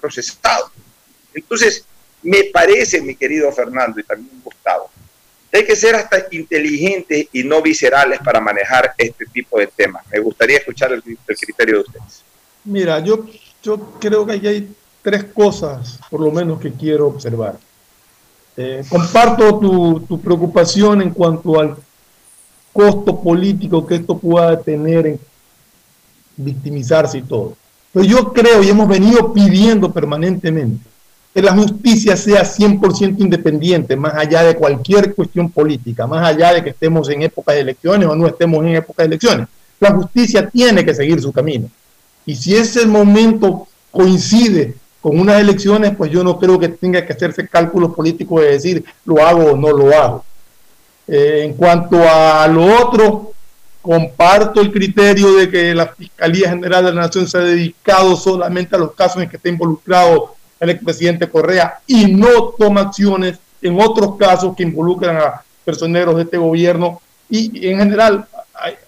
[0.00, 0.70] procesado.
[1.34, 1.84] Entonces,
[2.22, 4.90] me parece, mi querido Fernando y también Gustavo,
[5.52, 10.04] hay que ser hasta inteligentes y no viscerales para manejar este tipo de temas.
[10.12, 12.22] Me gustaría escuchar el, criterio de ustedes.
[12.64, 13.26] Mira, yo,
[13.62, 14.72] yo creo que aquí hay
[15.02, 17.58] tres cosas, por lo menos, que quiero observar.
[18.56, 21.76] Eh, comparto tu, tu preocupación en cuanto al
[22.72, 25.20] costo político que esto pueda tener en
[26.36, 27.56] victimizarse y todo.
[27.92, 30.90] Pero yo creo y hemos venido pidiendo permanentemente
[31.34, 36.64] que la justicia sea 100% independiente, más allá de cualquier cuestión política, más allá de
[36.64, 39.48] que estemos en época de elecciones o no estemos en época de elecciones.
[39.78, 41.70] La justicia tiene que seguir su camino.
[42.26, 47.12] Y si ese momento coincide con unas elecciones, pues yo no creo que tenga que
[47.12, 50.24] hacerse cálculos políticos de decir lo hago o no lo hago.
[51.06, 53.32] Eh, en cuanto a lo otro,
[53.82, 58.76] comparto el criterio de que la Fiscalía General de la Nación se ha dedicado solamente
[58.76, 63.80] a los casos en que está involucrado el expresidente Correa y no toma acciones en
[63.80, 68.26] otros casos que involucran a personeros de este gobierno y en general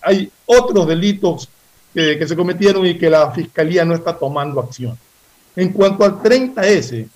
[0.02, 1.48] hay, otros delitos
[1.94, 4.98] que, que se cometieron y que la Fiscalía no está tomando acción.
[5.56, 7.08] En cuanto al 30S,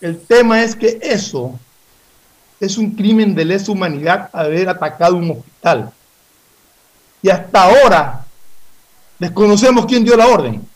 [0.00, 1.58] el tema es que eso
[2.58, 5.92] es un crimen de lesa humanidad haber atacado un hospital.
[7.22, 8.24] Y hasta ahora
[9.18, 10.66] desconocemos quién dio la orden.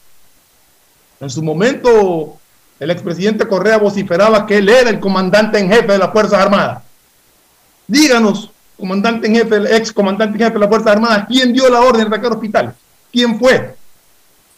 [1.20, 2.38] En su momento,
[2.78, 6.82] el expresidente Correa vociferaba que él era el comandante en jefe de las Fuerzas Armadas.
[7.86, 11.68] Díganos, comandante en jefe, el ex comandante en jefe de las Fuerzas Armadas, ¿quién dio
[11.70, 12.74] la orden de atacar hospitales?
[13.10, 13.74] ¿Quién fue?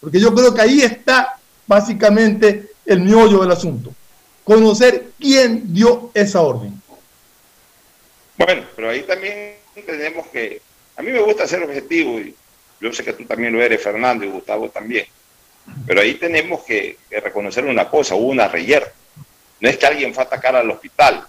[0.01, 3.93] Porque yo creo que ahí está básicamente el miollo del asunto.
[4.45, 6.81] Conocer quién dio esa orden.
[8.39, 10.61] Bueno, pero ahí también tenemos que,
[10.97, 12.35] a mí me gusta ser objetivo y
[12.81, 15.07] yo sé que tú también lo eres, Fernando, y Gustavo también,
[15.87, 18.93] pero ahí tenemos que, que reconocer una cosa, hubo una reyerta.
[19.61, 21.27] No es que alguien fue a atacar al hospital,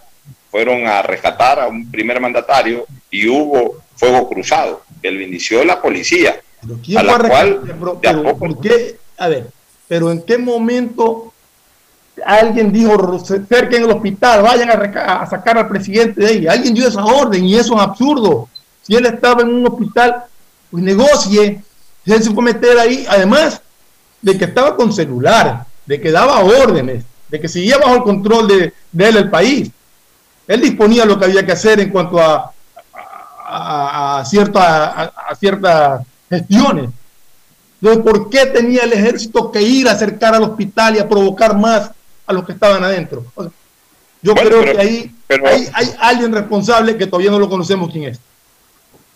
[0.50, 5.80] fueron a rescatar a un primer mandatario y hubo fuego cruzado, que lo inició la
[5.80, 6.40] policía,
[6.84, 7.78] ¿Quién a la fue a cual rescatar?
[7.78, 8.96] Pero- de a pero, poco ¿por qué?
[9.16, 9.46] A ver,
[9.88, 11.32] pero ¿en qué momento
[12.24, 16.46] alguien dijo, cerquen el hospital, vayan a, sacar al presidente de ahí?
[16.46, 18.48] Alguien dio esa orden y eso es absurdo.
[18.82, 20.24] Si él estaba en un hospital,
[20.70, 21.62] pues negocie.
[22.06, 23.60] Él se fue meter ahí, además
[24.22, 28.48] de que estaba con celular, de que daba órdenes, de que seguía bajo el control
[28.48, 29.70] de, de él el país.
[30.46, 32.50] Él disponía lo que había que hacer en cuanto a,
[33.46, 36.90] a, cierta- ciertas gestiones.
[37.80, 41.56] Entonces, ¿por qué tenía el ejército que ir a acercar al hospital y a provocar
[41.56, 41.90] más
[42.28, 43.24] a los que estaban adentro?
[43.34, 43.52] O sea,
[44.22, 47.48] yo Bueno, creo pero- que ahí, pero- ahí hay alguien responsable que todavía no lo
[47.48, 48.20] conocemos quién es.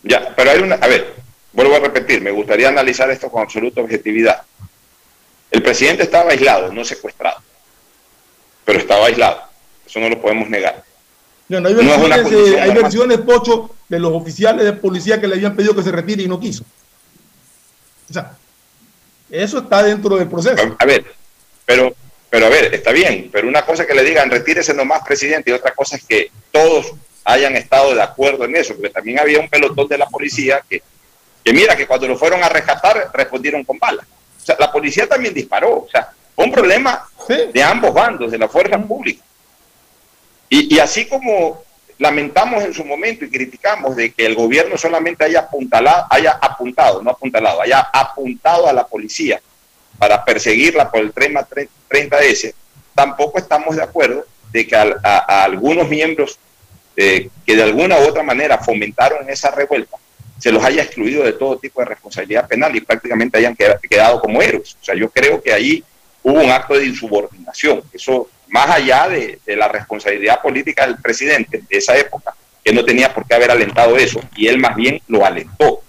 [0.03, 1.13] Ya, pero hay una, a ver,
[1.53, 4.41] vuelvo a repetir, me gustaría analizar esto con absoluta objetividad.
[5.51, 7.37] El presidente estaba aislado, no secuestrado,
[8.65, 9.41] pero estaba aislado,
[9.85, 10.83] eso no lo podemos negar.
[11.49, 15.55] No, hay No versiones, hay versiones, Pocho, de los oficiales de policía que le habían
[15.55, 16.63] pedido que se retire y no quiso.
[18.09, 18.35] O sea,
[19.29, 20.75] eso está dentro del proceso.
[20.79, 21.05] A ver,
[21.65, 21.93] pero,
[22.33, 25.51] pero a ver, está bien, pero una cosa es que le digan retírese nomás, presidente,
[25.51, 26.91] y otra cosa es que todos
[27.25, 30.81] hayan estado de acuerdo en eso, porque también había un pelotón de la policía que,
[31.43, 34.07] que mira, que cuando lo fueron a rescatar respondieron con balas.
[34.41, 37.07] O sea, la policía también disparó, o sea, fue un problema
[37.53, 39.23] de ambos bandos, de la fuerza pública.
[40.49, 41.63] Y, y así como
[41.99, 47.03] lamentamos en su momento y criticamos de que el gobierno solamente haya, apuntalado, haya apuntado,
[47.03, 49.39] no apuntalado, haya apuntado a la policía
[50.03, 52.53] para perseguirla por el 30S,
[52.93, 56.37] tampoco estamos de acuerdo de que a, algunos miembros
[56.97, 59.95] eh, que de alguna u otra manera fomentaron esa revuelta,
[60.37, 64.19] se los haya excluido de todo tipo de responsabilidad penal y prácticamente hayan queda- quedado
[64.19, 64.75] como héroes.
[64.81, 65.81] O sea, yo creo que ahí
[66.21, 67.81] hubo un acto de insubordinación.
[67.93, 73.13] Eso, más allá de la responsabilidad política del presidente de esa época, que no tenía
[73.13, 75.79] por qué haber alentado eso, y él más bien lo alentó.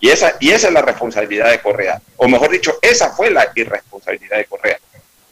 [0.00, 2.00] Y esa, y esa es la responsabilidad de Correa.
[2.16, 4.78] O mejor dicho, esa fue la irresponsabilidad de Correa.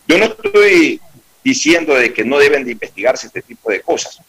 [0.09, 1.01] Yo no estoy
[1.45, 4.21] diciendo de que no deben de investigarse este tipo de cosas,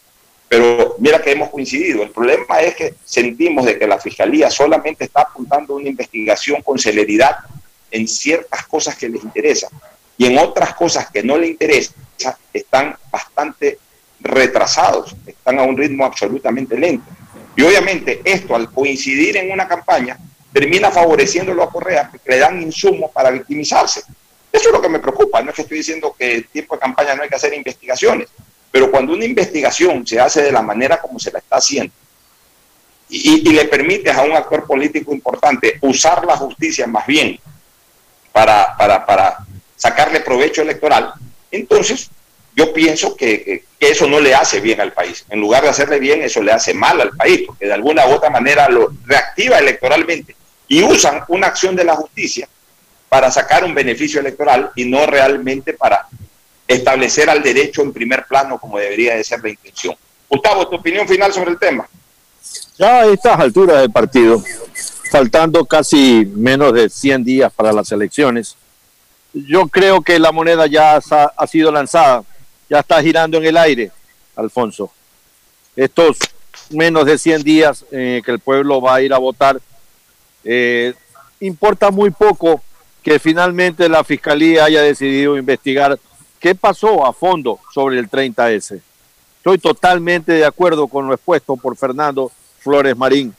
[0.47, 2.03] pero mira que hemos coincidido.
[2.03, 6.77] El problema es que sentimos de que la Fiscalía solamente está apuntando una investigación con
[6.77, 7.37] celeridad
[7.89, 9.71] en ciertas cosas que les interesan
[10.17, 11.95] y en otras cosas que no les interesan
[12.53, 13.77] están bastante
[14.19, 17.05] retrasados, están a un ritmo absolutamente lento.
[17.55, 20.17] Y obviamente esto al coincidir en una campaña
[20.51, 24.01] termina favoreciéndolo a Correa porque le dan insumos para victimizarse.
[24.51, 26.81] Eso es lo que me preocupa, no es que estoy diciendo que en tiempo de
[26.81, 28.29] campaña no hay que hacer investigaciones,
[28.71, 31.93] pero cuando una investigación se hace de la manera como se la está haciendo
[33.09, 37.39] y, y le permites a un actor político importante usar la justicia más bien
[38.31, 39.37] para, para, para
[39.75, 41.13] sacarle provecho electoral,
[41.51, 42.09] entonces
[42.57, 45.23] yo pienso que, eso no le hace bien al país.
[45.29, 48.13] En lugar de hacerle bien, eso le hace mal al país, porque de alguna u
[48.13, 50.35] otra manera lo reactiva electoralmente
[50.67, 52.49] y usan una acción de la justicia
[53.07, 56.07] para sacar un beneficio electoral y no realmente para
[56.67, 59.95] establecer al derecho en primer plano como debería de ser la intención.
[60.27, 61.87] Gustavo, tu opinión final sobre el tema.
[62.79, 64.43] Ya a estas alturas del partido,
[65.11, 68.57] faltando casi menos de 100 días para las elecciones,
[69.33, 72.23] yo creo que la moneda ya ha sido lanzada,
[72.69, 73.91] ya está girando en el aire,
[74.35, 74.91] Alfonso.
[75.75, 76.17] Estos
[76.69, 79.59] menos de 100 días eh, que el pueblo va a ir a votar,
[80.43, 80.93] eh,
[81.39, 82.61] importa muy poco
[83.03, 85.97] que finalmente la Fiscalía haya decidido investigar
[86.39, 88.81] qué pasó a fondo sobre el 30S.
[89.37, 93.33] Estoy totalmente de acuerdo con lo expuesto por Fernando Flores Marín.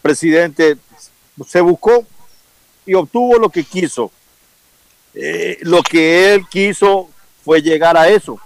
[0.00, 0.78] Presidente,
[1.46, 2.06] se buscó
[2.86, 4.10] y obtuvo lo que quiso.
[5.14, 7.10] Eh, lo que él quiso
[7.44, 8.40] fue llegar a eso.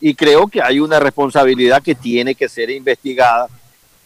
[0.00, 3.48] Y creo que hay una responsabilidad que tiene que ser investigada.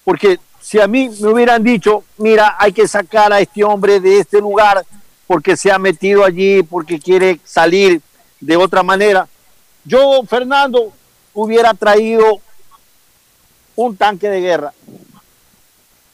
[0.05, 4.19] Porque si a mí me hubieran dicho, mira, hay que sacar a este hombre de
[4.19, 4.85] este lugar
[5.27, 8.01] porque se ha metido allí, porque quiere salir
[8.41, 9.29] de otra manera,
[9.85, 10.93] yo, Fernando,
[11.35, 12.41] hubiera traído
[13.75, 14.73] un tanque de guerra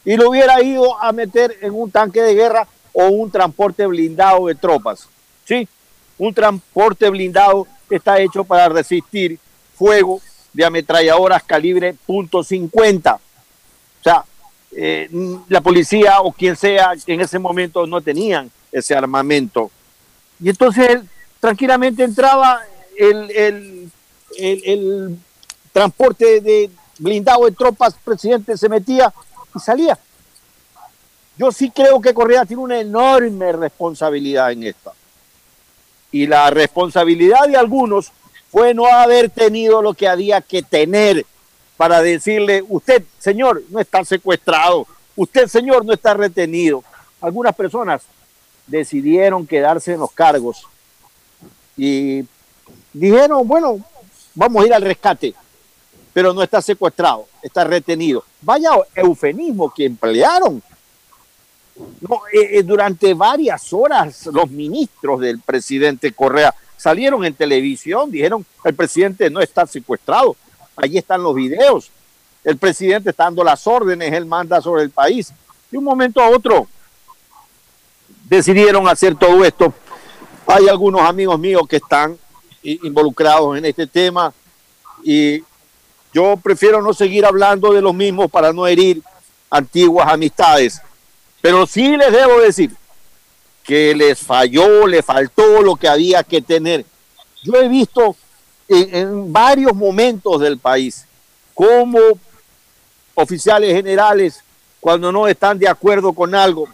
[0.05, 4.47] y lo hubiera ido a meter en un tanque de guerra o un transporte blindado
[4.47, 5.09] de tropas.
[5.45, 5.69] ¿sí?
[6.17, 9.39] Un transporte blindado está hecho para resistir
[9.79, 10.21] fuego
[10.53, 13.15] de ametralladoras calibre .50.
[13.15, 13.21] O
[14.03, 14.25] sea,
[14.73, 15.09] eh,
[15.49, 19.71] la policía o quien sea en ese momento no tenían ese armamento.
[20.43, 21.01] Y entonces
[21.41, 22.61] tranquilamente entraba
[22.97, 23.91] el, el,
[24.39, 25.19] el- el
[25.73, 29.13] transporte de blindado de tropas, presidente se metía
[29.55, 29.99] y salía.
[31.37, 34.93] Yo sí creo que Correa tiene una enorme responsabilidad en esta.
[36.11, 38.11] Y la responsabilidad de algunos
[38.51, 41.25] fue no haber tenido lo que había que tener
[41.77, 46.83] para decirle, usted, señor, no está secuestrado, usted, señor, no está retenido.
[47.21, 48.03] Algunas personas
[48.67, 50.67] decidieron quedarse en los cargos
[51.77, 52.25] y
[52.93, 53.79] dijeron, bueno,
[54.35, 55.35] vamos a ir al rescate,
[56.13, 58.25] pero no está secuestrado, está retenido.
[58.41, 60.63] Vaya eufemismo que emplearon.
[62.33, 68.75] Eh, eh, durante varias horas los ministros del presidente Correa salieron en televisión, dijeron, el
[68.75, 70.37] presidente no está secuestrado,
[70.77, 71.91] allí están los videos,
[72.45, 75.35] el presidente está dando las órdenes, él manda sobre el país.
[75.71, 76.67] De un momento a otro
[78.25, 79.75] decidieron hacer todo esto.
[80.47, 82.17] Hay algunos amigos míos que están
[82.63, 84.33] involucrados en este tema
[85.03, 85.43] y
[86.15, 89.03] yo prefiero no seguir hablando de los mismos para no herir
[89.51, 90.81] antiguas amistades.
[91.41, 92.71] Pero sí les debo decir
[93.69, 96.87] que les falló, le faltó lo que había que tener.
[97.43, 98.17] Yo he visto
[98.67, 101.05] en, varios momentos del país
[101.53, 101.99] cómo
[103.13, 104.43] oficiales generales,
[104.81, 106.67] cuando no están de acuerdo con algo,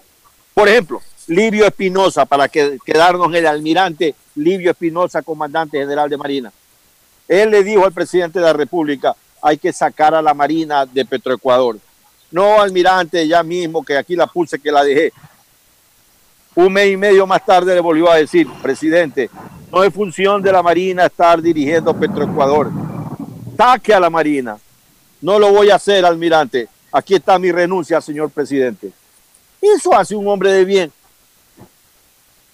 [0.55, 6.53] por ejemplo, Livio Espinosa, para que, quedarnos el almirante Livio Espinosa, comandante general de Marina.
[7.27, 11.05] Él le dijo al presidente de la República, hay que sacar a la Marina de
[11.05, 11.77] Petroecuador.
[12.31, 15.13] No, almirante, ya mismo, que aquí la puse, que la dejé.
[16.57, 19.29] Un mes y medio más tarde le volvió a decir, presidente,
[19.73, 22.71] no es función de la Marina estar dirigiendo Petroecuador.
[23.57, 24.57] Saque a la Marina.
[25.21, 26.69] no lo voy a hacer, almirante.
[26.93, 28.93] Aquí está mi renuncia, señor presidente.
[29.61, 30.93] Eso hace un hombre de bien.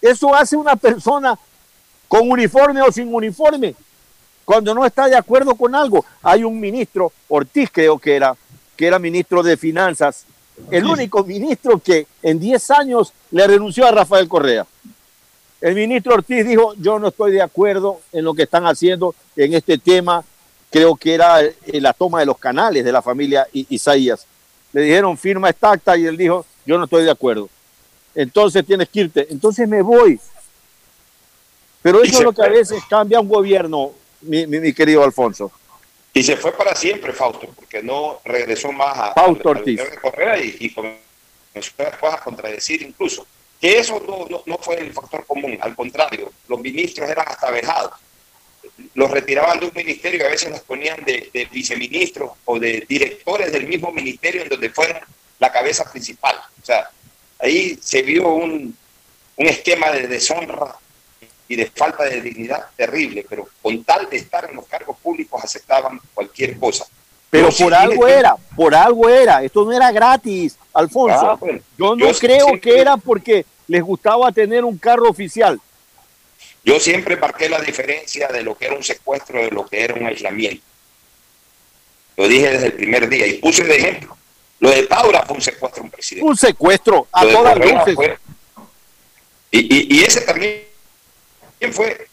[0.00, 1.38] Eso hace una persona
[2.08, 3.74] con uniforme o sin uniforme.
[4.44, 8.34] Cuando no está de acuerdo con algo, hay un ministro, Ortiz creo que era,
[8.76, 10.24] que era ministro de Finanzas,
[10.70, 14.66] el único ministro que en 10 años le renunció a Rafael Correa.
[15.60, 19.52] El ministro Ortiz dijo, yo no estoy de acuerdo en lo que están haciendo en
[19.52, 20.24] este tema,
[20.70, 24.26] creo que era eh, la toma de los canales de la familia Isaías.
[24.72, 27.48] Le dijeron, firma esta acta y él dijo, yo no estoy de acuerdo.
[28.14, 29.26] Entonces tienes que irte.
[29.30, 30.18] Entonces me voy.
[31.82, 33.92] Pero eso es lo que a veces cambia un gobierno,
[34.22, 35.50] mi, mi, mi querido Alfonso.
[36.12, 39.80] Y se fue para siempre, Fausto, porque no regresó más a, Fausto a, Ortiz.
[40.00, 43.26] Correa y, y comenzó a contradecir incluso.
[43.60, 47.50] Que eso no, no, no, fue el factor común, al contrario, los ministros eran hasta
[47.50, 47.92] vejados.
[48.94, 52.84] Los retiraban de un ministerio y a veces los ponían de, de viceministros o de
[52.88, 54.98] directores del mismo ministerio en donde fueron
[55.38, 56.36] la cabeza principal.
[56.60, 56.90] O sea,
[57.38, 58.76] ahí se vio un,
[59.36, 60.76] un esquema de deshonra
[61.50, 65.42] y de falta de dignidad terrible, pero con tal de estar en los cargos públicos
[65.42, 66.86] aceptaban cualquier cosa.
[67.28, 71.30] Pero por algo era, por algo era, esto no era gratis, Alfonso.
[71.32, 75.08] Ah, bueno, yo no yo creo siempre, que era porque les gustaba tener un carro
[75.08, 75.60] oficial.
[76.62, 79.94] Yo siempre marqué la diferencia de lo que era un secuestro de lo que era
[79.94, 80.62] un aislamiento.
[82.16, 84.16] Lo dije desde el primer día y puse de ejemplo.
[84.60, 86.28] Lo de Taura fue un secuestro a un presidente.
[86.28, 87.94] Un secuestro, a todas luces.
[87.96, 88.16] Fue...
[89.50, 90.69] Y, y, y ese también
[91.60, 92.08] quién fue.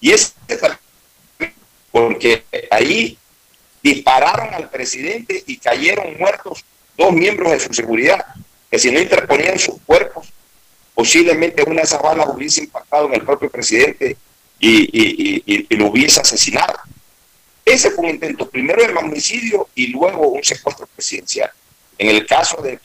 [0.00, 0.32] Y ese
[1.90, 3.18] porque ahí
[3.82, 6.64] dispararon al presidente y cayeron muertos
[6.96, 8.24] dos miembros de su seguridad,
[8.70, 10.28] que si no interponían sus cuerpos,
[10.94, 14.16] posiblemente una de esas balas hubiese impactado en el propio presidente
[14.58, 16.74] y, lo hubiese asesinado.
[17.64, 21.50] Ese fue un intento, primero de magnicidio y luego un secuestro presidencial.
[21.96, 22.78] En el caso de,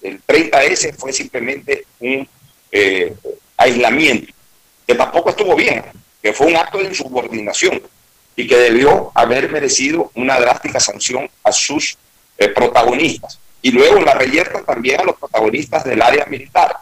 [0.00, 2.28] del 30S fue simplemente un
[2.70, 3.14] eh,
[3.56, 4.32] aislamiento,
[4.86, 5.82] que tampoco estuvo bien,
[6.22, 7.82] que fue un acto de insubordinación
[8.36, 11.96] y que debió haber merecido una drástica sanción a sus
[12.38, 13.38] eh, protagonistas.
[13.62, 16.76] Y luego la reyerta también a los protagonistas del área militar,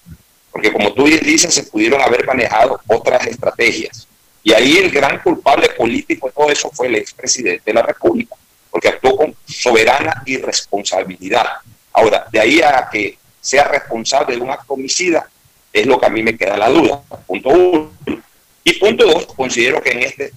[0.50, 4.08] porque como tú dices, se pudieron haber manejado otras estrategias.
[4.42, 8.34] Y ahí el gran culpable político de todo eso fue el expresidente de la República,
[8.70, 11.46] porque actuó con soberana irresponsabilidad.
[11.92, 15.28] Ahora, de ahí a que sea responsable de un acto homicida,
[15.72, 17.02] es lo que a mí me queda la duda.
[17.26, 17.92] Punto uno.
[18.64, 20.32] Y punto dos, considero que en este,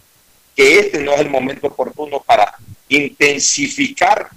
[0.56, 2.56] que este no es el momento oportuno para
[2.90, 4.30] intensificar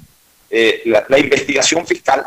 [0.51, 2.27] eh, la, investigación fiscal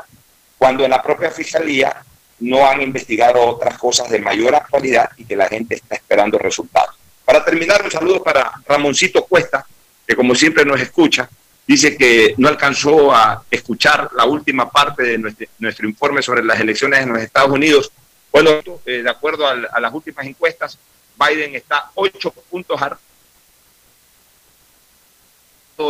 [0.57, 2.03] cuando en la propia fiscalía
[2.39, 6.95] no han investigado otras cosas de mayor actualidad y que la gente está esperando resultados.
[7.25, 9.65] Para terminar, un saludo para Ramoncito Cuesta,
[10.07, 11.29] que como siempre nos escucha,
[11.67, 17.01] dice que no alcanzó a escuchar la última parte de nuestro informe sobre las elecciones
[17.01, 17.91] en los Estados Unidos
[18.31, 18.49] bueno,
[18.85, 20.77] eh, de acuerdo a, a, las últimas encuestas,
[21.19, 22.99] Biden está ocho puntos arriba,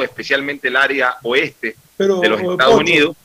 [0.04, 3.18] especialmente el área oeste Pero, de los Estados Pocho, Unidos.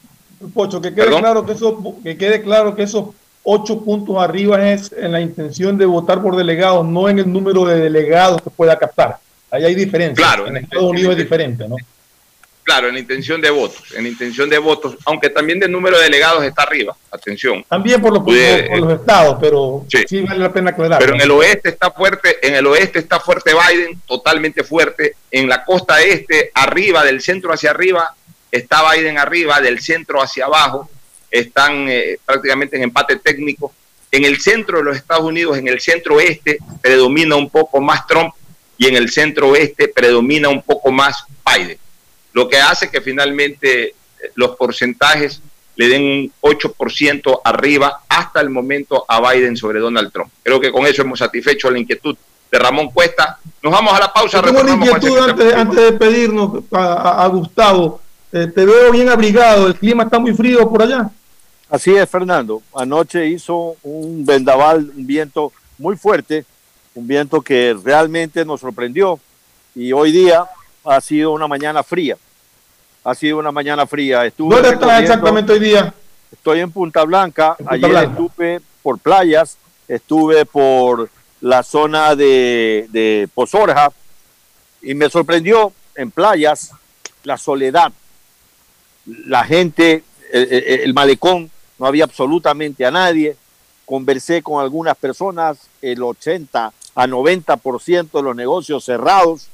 [0.52, 3.10] Pocho, que quede, claro que, eso, que quede claro que esos
[3.44, 7.64] ocho puntos arriba es en la intención de votar por delegados, no en el número
[7.64, 9.18] de delegados que pueda captar.
[9.50, 10.24] Ahí hay diferencia.
[10.24, 11.76] Claro, en Estados Unidos es diferente, ¿no?
[12.66, 16.42] Claro, en intención de votos, en intención de votos, aunque también del número de delegados
[16.42, 17.64] está arriba, atención.
[17.68, 19.98] También por, lo, Pude, por, por los estados, pero sí.
[20.08, 20.20] sí.
[20.22, 20.98] vale la pena aclarar.
[20.98, 25.14] Pero en el oeste está fuerte, en el oeste está fuerte Biden, totalmente fuerte.
[25.30, 28.12] En la costa este, arriba, del centro hacia arriba,
[28.50, 30.90] está Biden arriba, del centro hacia abajo,
[31.30, 33.72] están eh, prácticamente en empate técnico.
[34.10, 38.04] En el centro de los Estados Unidos, en el centro oeste, predomina un poco más
[38.08, 38.34] Trump
[38.76, 41.78] y en el centro oeste predomina un poco más Biden
[42.36, 43.94] lo que hace que finalmente
[44.34, 45.40] los porcentajes
[45.74, 50.30] le den un 8% arriba hasta el momento a Biden sobre Donald Trump.
[50.42, 52.14] Creo que con eso hemos satisfecho la inquietud
[52.52, 53.38] de Ramón Cuesta.
[53.62, 54.42] Nos vamos a la pausa.
[54.42, 58.02] Tengo una inquietud antes, antes, de pedirnos a, a, a Gustavo.
[58.30, 61.08] Eh, te veo bien abrigado, el clima está muy frío por allá.
[61.70, 62.60] Así es, Fernando.
[62.74, 66.44] Anoche hizo un vendaval, un viento muy fuerte,
[66.94, 69.18] un viento que realmente nos sorprendió
[69.74, 70.44] y hoy día
[70.84, 72.18] ha sido una mañana fría
[73.06, 74.26] ha sido una mañana fría.
[74.26, 75.94] Estuve ¿Dónde estás exactamente hoy día?
[76.32, 77.54] Estoy en Punta Blanca.
[77.54, 78.10] Punta Ayer Blanca.
[78.10, 81.08] estuve por playas, estuve por
[81.40, 83.92] la zona de, de Pozorja
[84.82, 86.72] y me sorprendió en playas
[87.22, 87.92] la soledad.
[89.04, 90.02] La gente,
[90.32, 93.36] el, el malecón, no había absolutamente a nadie.
[93.84, 99.46] Conversé con algunas personas, el 80 a 90% de los negocios cerrados,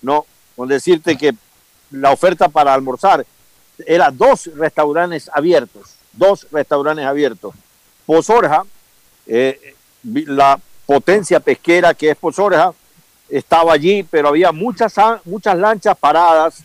[0.00, 0.26] ¿no?
[0.54, 1.34] Con decirte que
[1.90, 3.24] la oferta para almorzar
[3.86, 7.54] era dos restaurantes abiertos, dos restaurantes abiertos.
[8.06, 8.64] Pozorja,
[9.26, 12.72] eh, la potencia pesquera que es Pozorja,
[13.28, 14.94] estaba allí, pero había muchas,
[15.24, 16.62] muchas lanchas paradas.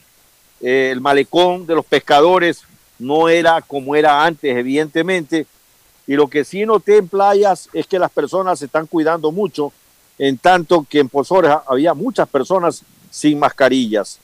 [0.62, 2.64] Eh, el malecón de los pescadores
[3.00, 5.48] no era como era antes, evidentemente.
[6.06, 9.72] Y lo que sí noté en playas es que las personas se están cuidando mucho,
[10.18, 14.20] en tanto que en Pozorja había muchas personas sin mascarillas.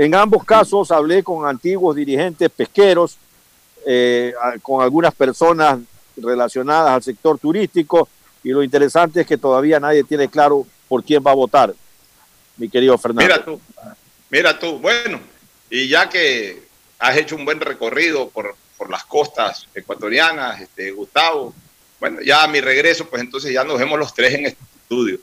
[0.00, 3.18] En ambos casos hablé con antiguos dirigentes pesqueros,
[3.84, 4.32] eh,
[4.62, 5.78] con algunas personas
[6.16, 8.08] relacionadas al sector turístico
[8.42, 11.74] y lo interesante es que todavía nadie tiene claro por quién va a votar,
[12.56, 13.22] mi querido Fernando.
[13.22, 13.60] Mira tú,
[14.30, 15.20] mira tú, bueno,
[15.68, 16.62] y ya que
[16.98, 21.52] has hecho un buen recorrido por, por las costas ecuatorianas, este, Gustavo,
[22.00, 25.18] bueno, ya a mi regreso, pues entonces ya nos vemos los tres en este estudio,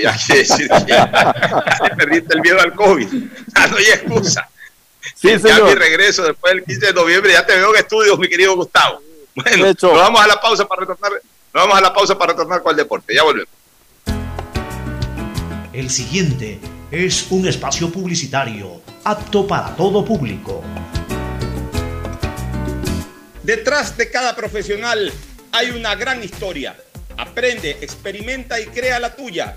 [0.00, 1.34] ya quiere decir que ya,
[1.96, 3.08] perdiste el miedo al COVID,
[3.54, 4.48] ya no hay excusa.
[5.14, 8.18] Sí, ya a mi regreso después del 15 de noviembre ya te veo en estudios,
[8.18, 9.02] mi querido Gustavo.
[9.34, 12.62] Bueno, nos vamos a la pausa para retornar, nos vamos a la pausa para retornar
[12.62, 13.14] con el deporte.
[13.14, 13.48] Ya volvemos.
[15.72, 16.60] El siguiente
[16.90, 20.62] es un espacio publicitario apto para todo público.
[23.42, 25.12] Detrás de cada profesional
[25.50, 26.76] hay una gran historia.
[27.16, 29.56] Aprende, experimenta y crea la tuya.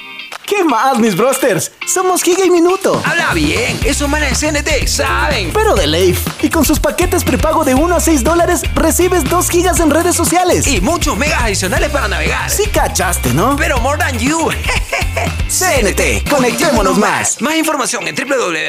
[0.51, 1.71] ¿Qué más, mis brosters?
[1.87, 3.01] Somos Giga y Minuto.
[3.05, 5.51] Habla bien, esos manes de CNT saben.
[5.53, 6.27] Pero de Leif.
[6.41, 10.13] Y con sus paquetes prepago de 1 a 6 dólares, recibes 2 gigas en redes
[10.13, 10.67] sociales.
[10.67, 12.49] Y muchos megas adicionales para navegar.
[12.49, 13.55] Sí cachaste, ¿no?
[13.55, 14.49] Pero more than you.
[15.47, 17.41] CNT, conectémonos más.
[17.41, 18.15] Más información en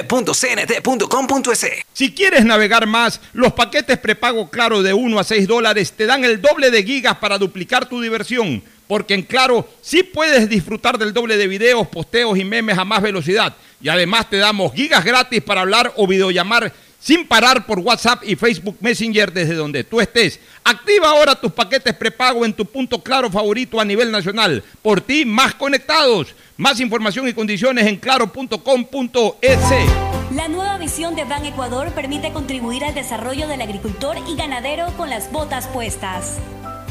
[0.09, 1.67] www.cnt.com.es.
[1.93, 6.25] Si quieres navegar más, los paquetes prepago Claro de 1 a 6 dólares te dan
[6.25, 8.63] el doble de gigas para duplicar tu diversión
[8.93, 13.01] porque en Claro sí puedes disfrutar del doble de videos, posteos y memes a más
[13.01, 13.57] velocidad.
[13.81, 16.71] Y además te damos gigas gratis para hablar o videollamar
[17.01, 20.39] sin parar por WhatsApp y Facebook Messenger desde donde tú estés.
[20.63, 24.63] Activa ahora tus paquetes prepago en tu punto claro favorito a nivel nacional.
[24.83, 26.35] Por ti, más conectados.
[26.59, 29.59] Más información y condiciones en claro.com.es.
[30.35, 35.09] La nueva visión de Ban Ecuador permite contribuir al desarrollo del agricultor y ganadero con
[35.09, 36.37] las botas puestas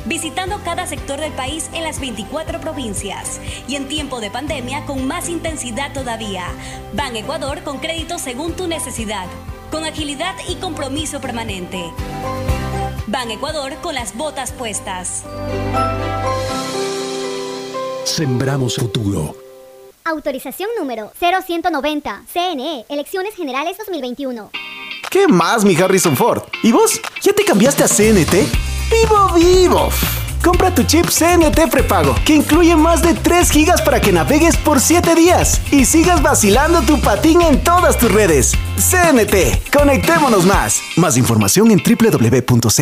[0.06, 5.08] visitando cada sector del país en las 24 provincias y en tiempo de pandemia con
[5.08, 6.48] más intensidad todavía.
[6.94, 9.28] Ban Ecuador con crédito según tu necesidad,
[9.72, 11.92] con agilidad y compromiso permanente.
[13.08, 15.24] Ban Ecuador con las botas puestas.
[18.06, 19.36] Sembramos futuro.
[20.04, 24.50] Autorización número 0190, CNE, Elecciones Generales 2021.
[25.10, 26.44] ¿Qué más, mi Harrison Ford?
[26.64, 27.00] ¿Y vos?
[27.22, 28.71] ¿Ya te cambiaste a CNT?
[28.92, 29.90] ¡Vivo, vivo!
[30.44, 34.82] Compra tu chip CNT prepago, que incluye más de 3 gigas para que navegues por
[34.82, 38.52] 7 días y sigas vacilando tu patín en todas tus redes.
[38.78, 40.82] CNT, conectémonos más.
[40.98, 42.82] Más información en www.cnt.com.es.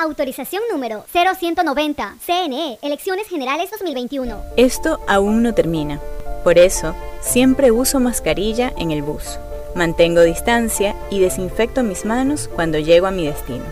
[0.00, 4.40] Autorización número 0190, CNE, Elecciones Generales 2021.
[4.56, 5.98] Esto aún no termina.
[6.44, 9.40] Por eso, siempre uso mascarilla en el bus.
[9.74, 13.64] Mantengo distancia y desinfecto mis manos cuando llego a mi destino.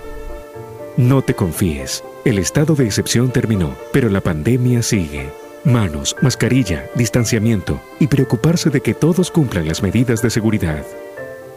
[0.96, 2.02] No te confíes.
[2.24, 5.30] El estado de excepción terminó, pero la pandemia sigue.
[5.62, 10.84] Manos, mascarilla, distanciamiento y preocuparse de que todos cumplan las medidas de seguridad.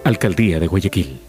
[0.03, 1.28] Alcaldía de Guayaquil.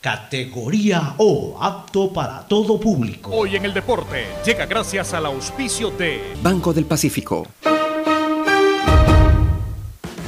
[0.00, 3.30] categoría O, apto para todo público.
[3.32, 7.46] Hoy en el deporte llega gracias al auspicio de Banco del Pacífico.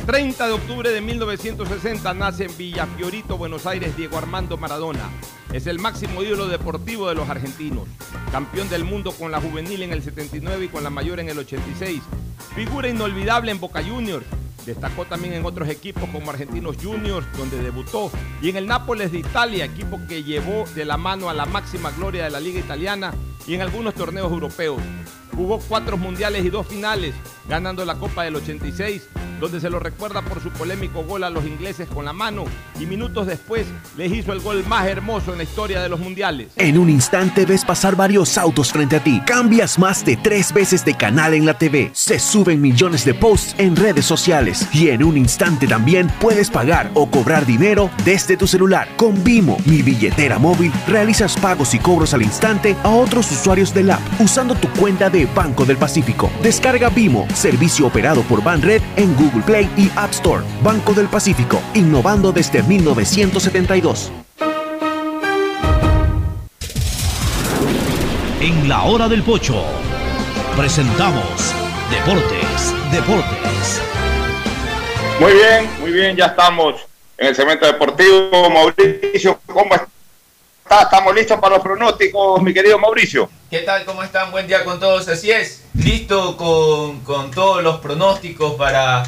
[0.06, 5.08] 30 de octubre de 1960 nace en Villafiorito, Buenos Aires, Diego Armando Maradona.
[5.52, 7.86] Es el máximo ídolo deportivo de los argentinos.
[8.32, 11.38] Campeón del mundo con la juvenil en el 79 y con la mayor en el
[11.38, 12.02] 86.
[12.56, 14.26] Figura inolvidable en Boca Juniors.
[14.66, 18.10] Destacó también en otros equipos como Argentinos Juniors, donde debutó,
[18.42, 21.90] y en el Nápoles de Italia, equipo que llevó de la mano a la máxima
[21.90, 23.12] gloria de la Liga Italiana
[23.46, 24.80] y en algunos torneos europeos.
[25.34, 27.14] Jugó cuatro mundiales y dos finales,
[27.48, 29.08] ganando la Copa del 86,
[29.40, 32.44] donde se lo recuerda por su polémico gol a los ingleses con la mano
[32.78, 36.48] y minutos después les hizo el gol más hermoso en la historia de los mundiales.
[36.56, 39.20] En un instante ves pasar varios autos frente a ti.
[39.26, 41.90] Cambias más de tres veces de canal en la TV.
[41.94, 44.68] Se suben millones de posts en redes sociales.
[44.72, 48.88] Y en un instante también puedes pagar o cobrar dinero desde tu celular.
[48.96, 53.90] Con Vimo, mi billetera móvil, realizas pagos y cobros al instante a otros usuarios del
[53.90, 56.30] app usando tu cuenta de Banco del Pacífico.
[56.42, 60.42] Descarga Vimo, servicio operado por Banred en Google Play y App Store.
[60.62, 64.10] Banco del Pacífico, innovando desde 1972.
[68.40, 69.64] En la hora del pocho
[70.56, 71.54] presentamos
[71.90, 73.82] Deportes, Deportes.
[75.20, 76.80] Muy bien, muy bien, ya estamos
[77.18, 78.48] en el segmento deportivo.
[78.50, 80.82] Mauricio, ¿cómo está?
[80.82, 83.28] Estamos listos para los pronósticos, mi querido Mauricio.
[83.50, 83.84] ¿Qué tal?
[83.84, 84.30] ¿Cómo están?
[84.30, 85.06] Buen día con todos.
[85.08, 89.02] Así es, listo con, con todos los pronósticos para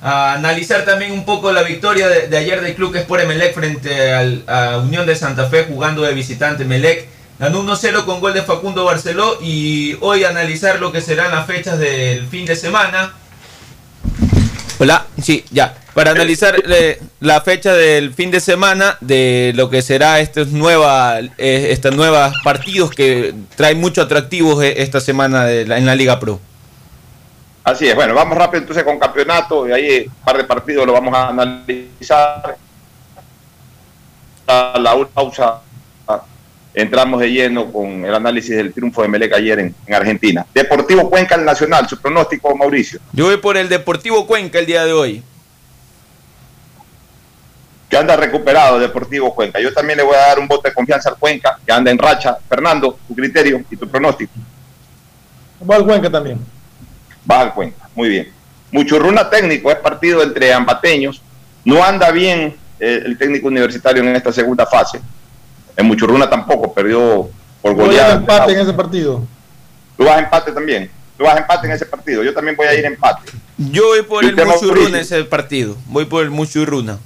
[0.00, 4.44] a analizar también un poco la victoria de, ayer del Club Sport Emelec frente al,
[4.46, 7.08] a Unión de Santa Fe jugando de visitante Emelec.
[7.38, 11.78] Ganó 1-0 con gol de Facundo Barceló y hoy analizar lo que serán las fechas
[11.78, 13.12] del fin de semana.
[14.80, 15.76] Hola, sí, ya.
[15.94, 21.18] Para analizar eh, la fecha del fin de semana de lo que será estos nueva,
[21.18, 26.40] eh, estas nuevas partidos que traen mucho atractivos eh, esta semana en la Liga Pro.
[27.68, 30.94] Así es, bueno, vamos rápido entonces con campeonato y ahí un par de partidos lo
[30.94, 32.56] vamos a analizar.
[34.46, 35.60] A la última pausa
[36.72, 40.46] entramos de lleno con el análisis del triunfo de Melec ayer en, en Argentina.
[40.54, 43.00] Deportivo Cuenca el Nacional, su pronóstico, Mauricio.
[43.12, 45.22] Yo voy por el Deportivo Cuenca el día de hoy.
[47.90, 49.60] Que anda recuperado Deportivo Cuenca.
[49.60, 51.98] Yo también le voy a dar un voto de confianza al Cuenca, que anda en
[51.98, 52.38] racha.
[52.48, 54.32] Fernando, tu criterio y tu pronóstico.
[55.70, 56.57] Va al Cuenca también.
[57.30, 58.32] Va al Cuenca, muy bien.
[58.70, 61.22] Muchurruna técnico, es partido entre ambateños.
[61.64, 65.00] No anda bien eh, el técnico universitario en esta segunda fase.
[65.76, 67.28] En Muchurruna tampoco, perdió
[67.62, 68.14] por Voy a goleada.
[68.14, 69.26] empate en ese partido.
[69.96, 70.90] Tú vas a empate también.
[71.16, 72.22] Tú vas a empate en ese partido.
[72.22, 73.32] Yo también voy a ir a empate.
[73.56, 74.36] Yo voy por ¿Y el?
[74.36, 75.76] Muchurruna ese partido.
[75.86, 76.98] Voy por el Muchurruna.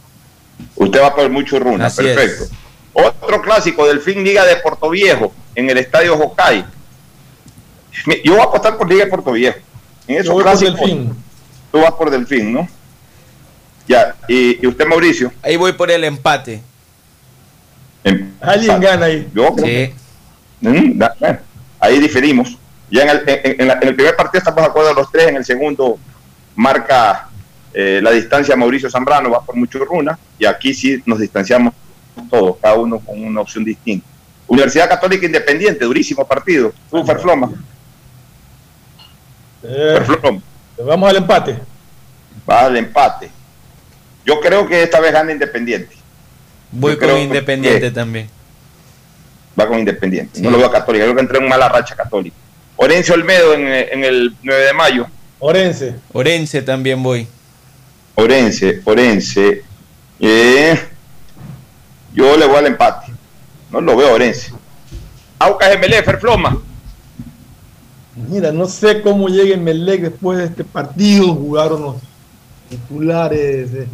[0.77, 2.45] Usted va por el Muchurruna, Así perfecto.
[2.93, 6.67] Otro clásico del fin Liga de Puerto Viejo en el estadio Hokkaido.
[8.07, 9.59] Mi- Yo voy a apostar por Liga de Puerto Viejo.
[10.07, 10.81] En esos Yo voy por clásicos.
[10.81, 11.15] Delfín.
[11.71, 12.69] Tú vas por Delfín, ¿no?
[13.89, 15.33] Ya, y, y usted, Mauricio.
[15.43, 16.61] Ahí voy por el empate.
[18.41, 19.29] Alguien gana ahí.
[19.35, 19.95] Yo creo que-
[20.61, 21.39] Mm, da- bueno,
[21.81, 22.57] ahí diferimos.
[22.91, 25.29] Ya en el, en- en la- en el primer partido estamos de acuerdo los tres,
[25.29, 25.99] en el segundo
[26.55, 27.29] marca
[27.75, 31.73] eh, la distancia Mauricio Zambrano, va por mucho runa, y aquí sí nos distanciamos
[32.31, 34.07] todos, cada uno con una opción distinta.
[34.47, 36.73] Universidad Católica Independiente, durísimo partido.
[36.91, 37.51] Tú, Ferfloma.
[39.65, 40.01] Eh,
[40.85, 41.57] vamos al empate.
[42.49, 43.31] Va al empate.
[44.25, 45.97] Yo creo que esta vez gana Independiente.
[46.71, 48.29] Voy Yo con Independiente que también.
[49.59, 50.41] Va con Independiente.
[50.41, 51.05] No lo veo a Católica.
[51.05, 52.37] Creo que entró en mala racha Católica.
[52.77, 55.07] Orense Olmedo en, en el 9 de mayo.
[55.39, 55.97] Orense.
[56.13, 57.27] Orense también voy.
[58.15, 59.65] Orense, Orense.
[60.21, 60.81] Eh,
[62.15, 63.13] yo le voy al empate.
[63.71, 64.53] No lo veo a Orense.
[65.39, 66.59] Aucas MLE, Ferfloma.
[68.15, 71.35] Mira, no sé cómo llegue Melec después de este partido.
[71.35, 71.97] Jugaron los
[72.69, 73.73] titulares.
[73.73, 73.87] eh.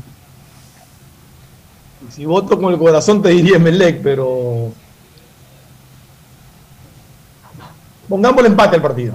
[2.10, 4.72] Si voto con el corazón te diría Melec, pero.
[8.08, 9.14] Pongamos el empate al partido.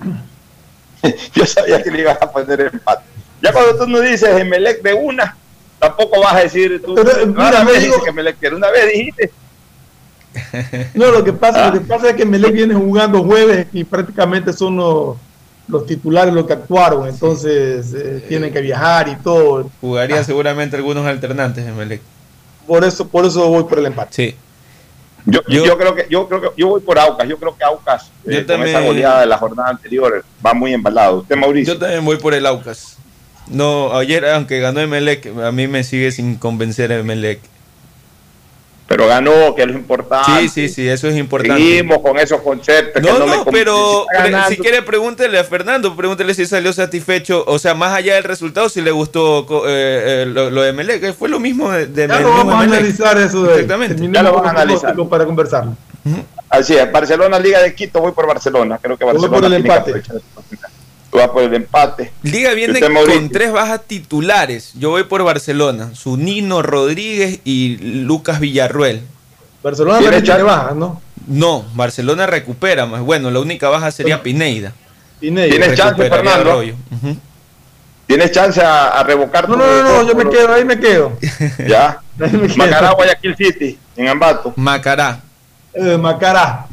[1.34, 3.02] Yo sabía que le ibas a poner empate.
[3.42, 5.36] Ya cuando tú no dices Emelec de una,
[5.78, 6.94] tampoco vas a decir tú.
[6.94, 8.56] Pero, mira, rara vez me digo- que Emelec quiere.
[8.56, 9.32] Una vez dijiste.
[10.94, 14.52] No, lo que pasa, lo que pasa es que Melec viene jugando jueves y prácticamente
[14.52, 15.16] son los,
[15.68, 19.70] los titulares los que actuaron, entonces eh, tienen que viajar y todo.
[19.80, 22.00] Jugaría seguramente algunos alternantes en Melec.
[22.66, 24.10] Por eso, por eso voy por el empate.
[24.12, 24.36] Sí.
[25.26, 27.28] Yo, yo, creo que yo creo que yo voy por Aucas.
[27.28, 30.54] Yo creo que Aucas Yo eh, con también- esa goleada de la jornada anterior va
[30.54, 31.18] muy embalado.
[31.18, 31.74] Usted Mauricio.
[31.74, 32.96] Yo también voy por el Aucas.
[33.48, 37.40] No, ayer, aunque ganó Emelec, a mí me sigue sin convencer Emelec.
[38.90, 40.32] Pero ganó, que es lo importante.
[40.40, 41.62] Sí, sí, sí, eso es importante.
[41.62, 43.00] Seguimos con esos conceptos.
[43.00, 43.52] No, que no, no, me convencen.
[43.52, 44.04] pero
[44.48, 48.68] si quiere pregúntele a Fernando, pregúntele si salió satisfecho, o sea, más allá del resultado,
[48.68, 51.86] si le gustó co- eh, eh, lo, lo de Melec, que fue lo mismo de,
[51.86, 53.94] de Ya lo vamos a analizar eso de Exactamente.
[53.94, 54.96] terminemos Ya lo van a analizar.
[55.08, 55.76] para conversarlo.
[56.48, 58.80] Así es, Barcelona, Liga de Quito, voy por Barcelona.
[58.82, 60.18] Creo que Voy Barcelona por el tiene que
[61.18, 62.12] vas por el empate.
[62.22, 64.72] Liga viene con tres bajas titulares.
[64.74, 65.90] Yo voy por Barcelona.
[65.94, 69.02] Zunino Rodríguez y Lucas Villarruel.
[69.62, 71.00] Barcelona ¿Tiene también tiene bajas, ¿no?
[71.26, 73.02] No, Barcelona recupera más.
[73.02, 74.72] Bueno, la única baja sería Pineida.
[75.20, 75.50] Pineida.
[75.50, 76.62] ¿Tienes chance, Fernando?
[78.06, 81.16] ¿Tienes chance a, a revocar No, no, no, no, yo me quedo, ahí me quedo.
[81.68, 82.00] Ya.
[82.18, 82.56] Me quedo.
[82.56, 84.52] Macará, Guayaquil City, en Ambato.
[84.56, 85.20] Macará.
[85.72, 86.66] Eh, Macará.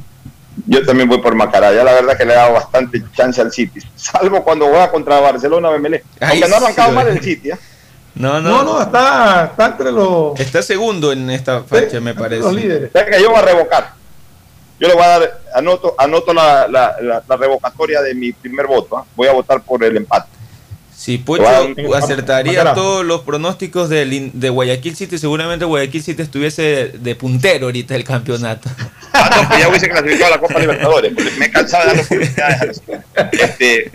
[0.66, 1.74] Yo también voy por Macará.
[1.74, 3.80] Ya la verdad que le he dado bastante chance al City.
[3.96, 6.04] Salvo cuando juega contra Barcelona Bemelé.
[6.20, 7.50] Ahí Aunque no ha sí, arrancado lo mal el City.
[7.52, 7.58] ¿eh?
[8.16, 8.50] No, no.
[8.50, 12.42] No, no, está, está entre los, Está segundo en esta fecha, me parece.
[12.42, 12.92] los líderes.
[12.92, 13.94] Que yo voy a revocar.
[14.80, 18.66] Yo le voy a dar, anoto, anoto la, la, la- la revocatoria de mi primer
[18.68, 18.98] voto.
[18.98, 19.06] ¿ah?
[19.16, 20.28] Voy a votar por el empate.
[20.98, 21.46] Si Pocho
[21.96, 27.94] acertaría todos los pronósticos in- de, Guayaquil City, seguramente Guayaquil City estuviese de puntero ahorita
[27.94, 28.68] del campeonato.
[29.14, 31.14] Ah, no, que ya hubiese clasificado a la Copa Libertadores.
[31.14, 32.82] porque Me he cansado de dar oportunidades
[33.32, 33.92] Este,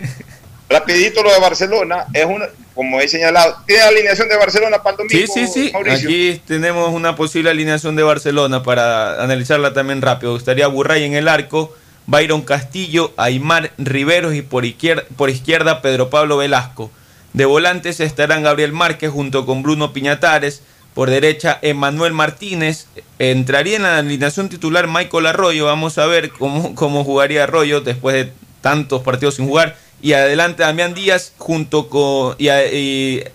[0.69, 2.05] rapidito lo de Barcelona.
[2.13, 5.33] Es una, como he señalado, tiene la alineación de Barcelona para el domingo.
[5.33, 5.69] Sí, sí, sí.
[5.73, 6.07] Mauricio?
[6.07, 10.37] Aquí tenemos una posible alineación de Barcelona para analizarla también rápido.
[10.37, 11.75] Estaría Burray en el arco,
[12.07, 16.91] Byron Castillo, Aymar Riveros y por izquierda, Pedro Pablo Velasco.
[17.33, 20.61] De volantes estarán Gabriel Márquez junto con Bruno Piñatares.
[20.93, 22.85] Por derecha, Emanuel Martínez.
[23.17, 25.65] Entraría en la alineación titular Michael Arroyo.
[25.65, 28.31] Vamos a ver cómo, jugaría Arroyo después de
[28.61, 29.75] tantos partidos sin jugar.
[30.03, 32.35] Y adelante Damián Díaz junto con...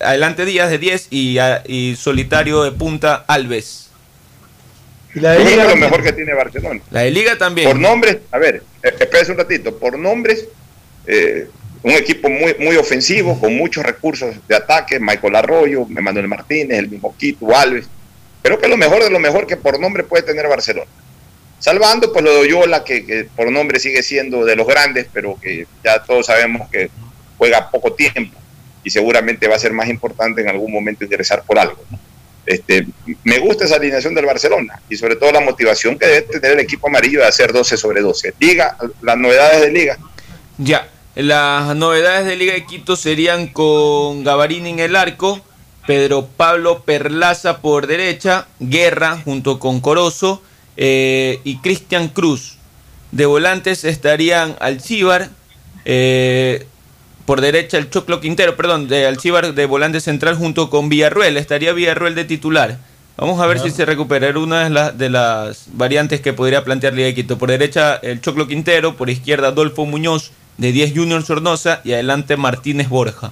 [0.00, 3.87] Adelante Díaz de 10 y, a- y solitario de punta Alves.
[5.18, 6.80] Y la de creo que Liga es lo mejor que tiene Barcelona.
[6.90, 7.68] La de Liga también.
[7.68, 9.76] Por nombres, a ver, eh, espérese un ratito.
[9.76, 10.46] Por nombres,
[11.06, 11.48] eh,
[11.82, 15.00] un equipo muy, muy ofensivo, con muchos recursos de ataque.
[15.00, 17.88] Michael Arroyo, Emanuel Martínez, el mismo Quito, Alves.
[18.42, 20.90] Creo que es lo mejor de lo mejor que por nombre puede tener Barcelona.
[21.58, 25.36] Salvando pues lo de Oyola, que, que por nombre sigue siendo de los grandes, pero
[25.42, 26.90] que ya todos sabemos que
[27.36, 28.38] juega poco tiempo
[28.84, 31.82] y seguramente va a ser más importante en algún momento ingresar por algo.
[31.90, 32.07] ¿no?
[32.48, 32.86] Este,
[33.24, 36.60] me gusta esa alineación del Barcelona y sobre todo la motivación que debe tener el
[36.60, 38.32] equipo amarillo de hacer 12 sobre 12.
[38.40, 39.98] Liga, las novedades de Liga.
[40.56, 45.42] Ya, las novedades de Liga de Quito serían con Gavarini en el arco,
[45.86, 50.42] Pedro Pablo Perlaza por derecha, Guerra junto con Corozo
[50.78, 52.56] eh, y Cristian Cruz.
[53.12, 55.28] De volantes estarían Alcíbar,
[55.84, 56.66] eh,
[57.28, 61.36] por derecha el Choclo Quintero, perdón, de Alcíbar de volante central junto con Villarruel.
[61.36, 62.78] Estaría Villarruel de titular.
[63.18, 64.28] Vamos a ver si se recupera.
[64.28, 67.36] Era una de, las- de las variantes que podría plantear Liga de Quito.
[67.36, 72.38] Por derecha el Choclo Quintero, por izquierda Adolfo Muñoz de 10 Junior Sornosa y adelante
[72.38, 73.30] Martínez Borja.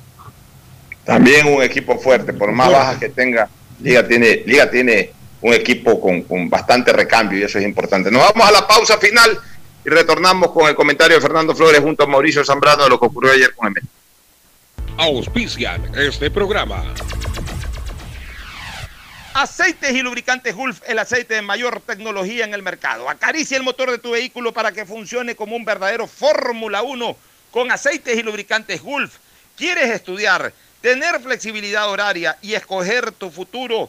[1.07, 3.49] También un equipo fuerte, por más bajas que tenga.
[3.81, 8.11] Liga tiene, Liga tiene un equipo con, con bastante recambio y eso es importante.
[8.11, 9.39] Nos vamos a la pausa final
[9.87, 13.07] y retornamos con el comentario de Fernando Flores junto a Mauricio Zambrano de lo que
[13.07, 13.85] ocurrió ayer con el
[14.99, 16.83] Auspician este programa.
[19.35, 23.09] Aceites y lubricantes Gulf, el aceite de mayor tecnología en el mercado.
[23.09, 27.17] Acaricia el motor de tu vehículo para que funcione como un verdadero Fórmula 1
[27.53, 29.19] con aceites y lubricantes Gulf.
[29.57, 33.89] ¿Quieres estudiar, tener flexibilidad horaria y escoger tu futuro?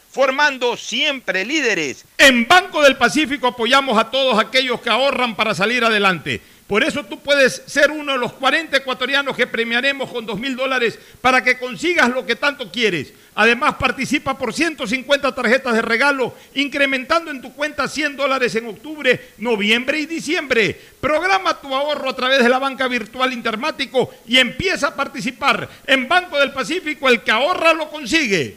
[0.11, 2.05] formando siempre líderes.
[2.17, 6.41] En Banco del Pacífico apoyamos a todos aquellos que ahorran para salir adelante.
[6.67, 10.55] Por eso tú puedes ser uno de los 40 ecuatorianos que premiaremos con 2 mil
[10.55, 13.11] dólares para que consigas lo que tanto quieres.
[13.35, 19.31] Además, participa por 150 tarjetas de regalo, incrementando en tu cuenta 100 dólares en octubre,
[19.37, 20.79] noviembre y diciembre.
[21.01, 25.67] Programa tu ahorro a través de la banca virtual Intermático y empieza a participar.
[25.85, 28.55] En Banco del Pacífico, el que ahorra lo consigue.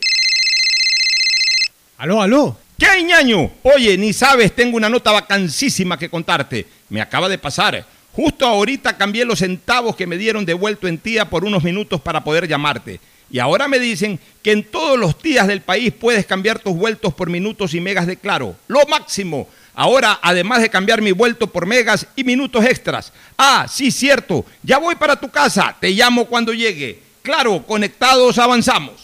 [1.97, 2.57] Aló, aló.
[2.79, 3.51] ¿Qué hay, ñaño?
[3.63, 6.67] Oye, ni sabes, tengo una nota vacancísima que contarte.
[6.89, 7.87] Me acaba de pasar.
[8.13, 12.25] Justo ahorita cambié los centavos que me dieron devuelto en tía por unos minutos para
[12.25, 13.01] poder llamarte.
[13.31, 17.15] Y ahora me dicen que en todos los días del país puedes cambiar tus vueltos
[17.15, 18.57] por minutos y megas de claro.
[18.67, 19.49] Lo máximo.
[19.75, 23.13] Ahora, además de cambiar mi vuelto por megas y minutos extras.
[23.39, 24.45] Ah, sí, cierto.
[24.63, 25.77] Ya voy para tu casa.
[25.81, 27.01] Te llamo cuando llegue.
[27.23, 29.04] Claro, conectados avanzamos.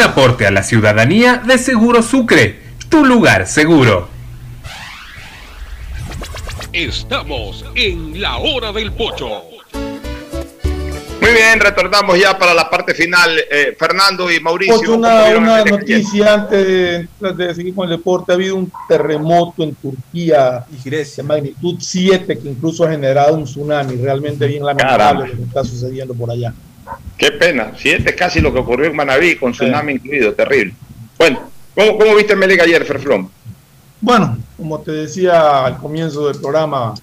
[0.00, 2.58] Un aporte a la ciudadanía de Seguro Sucre,
[2.88, 4.08] tu lugar seguro.
[6.72, 9.42] Estamos en la hora del pocho.
[9.74, 13.30] Muy bien, retornamos ya para la parte final.
[13.50, 14.76] Eh, Fernando y Mauricio.
[14.76, 18.32] Ocho, ¿cómo una, noticia antes de, de seguir con el deporte.
[18.32, 23.96] Ha habido un terremoto en Turquía de magnitud 7 que incluso ha generado un tsunami.
[23.96, 25.26] Realmente bien lamentable Caramba.
[25.26, 26.54] lo que está sucediendo por allá.
[27.16, 27.72] Qué pena.
[27.76, 30.32] Siete casi lo que ocurrió en Manaví, con tsunami incluido.
[30.34, 30.74] Terrible.
[31.18, 31.40] Bueno,
[31.74, 33.28] ¿cómo, cómo viste Melec ayer, Ferflón?
[34.00, 36.94] Bueno, como te decía al comienzo del programa,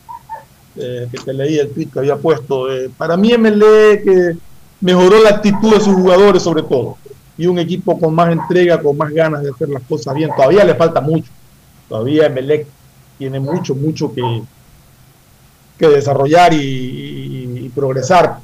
[0.76, 4.35] eh, que te leí el tweet que había puesto, eh, para mí MLE que
[4.81, 6.97] mejoró la actitud de sus jugadores sobre todo,
[7.38, 10.31] y un equipo con más entrega, con más ganas de hacer las cosas bien.
[10.35, 11.31] Todavía le falta mucho,
[11.88, 12.65] todavía MLE
[13.19, 14.41] tiene mucho, mucho que,
[15.77, 18.38] que desarrollar y, y- y progresar,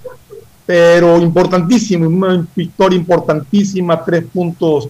[0.66, 4.90] pero importantísimo, una victoria importantísima, tres puntos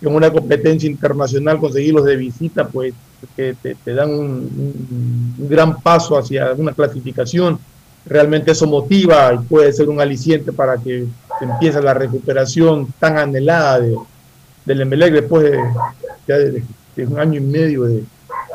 [0.00, 2.94] en una competencia internacional, conseguirlos de visita, pues
[3.36, 7.58] que te, dan un, gran paso hacia una clasificación.
[8.04, 11.06] Realmente eso motiva y puede ser un aliciente para que
[11.40, 13.96] empiece la recuperación tan anhelada de,
[14.64, 15.58] del Emelec después de,
[16.26, 16.64] de-
[16.96, 18.04] de un año y medio de,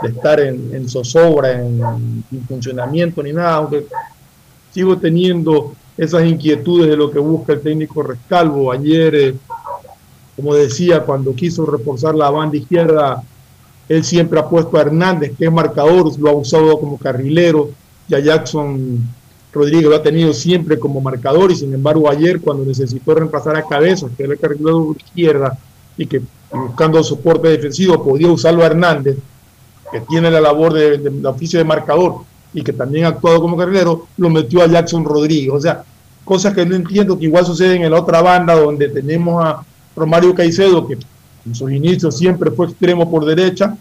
[0.03, 3.87] estar en, en zozobra, en, sin funcionamiento ni nada, aunque
[4.71, 8.71] sigo teniendo esas inquietudes de lo que busca el técnico Rescalvo.
[8.71, 9.35] Ayer, eh,
[10.35, 13.23] como decía, cuando quiso reforzar la banda izquierda,
[13.89, 17.71] él siempre ha puesto a Hernández, que es marcador, lo ha usado como carrilero,
[18.07, 18.99] y a Jackson
[19.51, 23.63] Rodríguez lo ha tenido siempre como marcador, y sin embargo ayer cuando necesitó reemplazar a
[23.63, 25.57] Cabezas, que era el carrilero izquierda,
[25.97, 26.21] y que
[26.51, 29.17] buscando soporte defensivo podía usarlo a Hernández,
[29.91, 32.17] que tiene la labor de oficio de marcador,
[32.57, 35.51] y que también ha actuado como carrilero, lo metió a Jackson Rodríguez.
[35.53, 35.83] O sea,
[36.25, 39.63] cosas que no entiendo que igual suceden en la otra banda, donde tenemos a
[39.95, 40.97] Romario Caicedo, que
[41.45, 43.77] en sus inicios siempre fue extremo por derecha,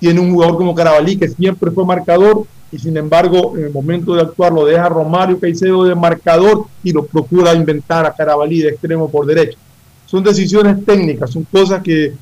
[0.00, 4.14] tiene un jugador como Carabalí que siempre fue marcador y sin embargo en el momento
[4.14, 8.70] de actuar lo deja Romario Caicedo de marcador y lo procura inventar a Carabalí de
[8.70, 9.56] extremo por derecha.
[10.06, 12.12] Son decisiones técnicas, son cosas que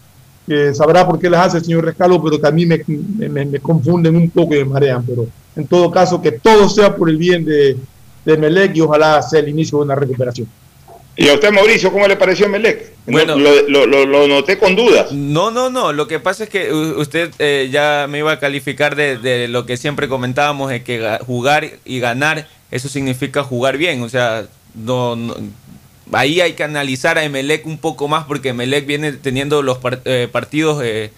[0.49, 3.45] que sabrá por qué las hace el señor Rescalvo, pero que a mí me, me-
[3.45, 5.05] me confunden un poco y me marean.
[5.07, 7.77] Pero en todo caso, que todo sea por el bien de,
[8.25, 10.49] de Melec y ojalá sea el inicio de una recuperación.
[11.17, 12.93] Y a usted, Mauricio, ¿cómo le pareció Melec?
[13.07, 13.37] Bueno.
[13.37, 15.11] lo, lo- lo- lo noté con dudas.
[15.13, 15.93] No, no, no.
[15.93, 19.67] Lo que pasa es que usted eh, ya me iba a calificar de, de lo
[19.67, 24.03] que siempre comentábamos, de que ga- jugar y ganar, eso significa jugar bien.
[24.03, 24.47] O sea,
[24.77, 25.35] no, no-
[26.13, 30.29] ahí hay que analizar a Emelec un poco más porque Emelec viene teniendo los eh,
[30.31, 31.11] partidos eh,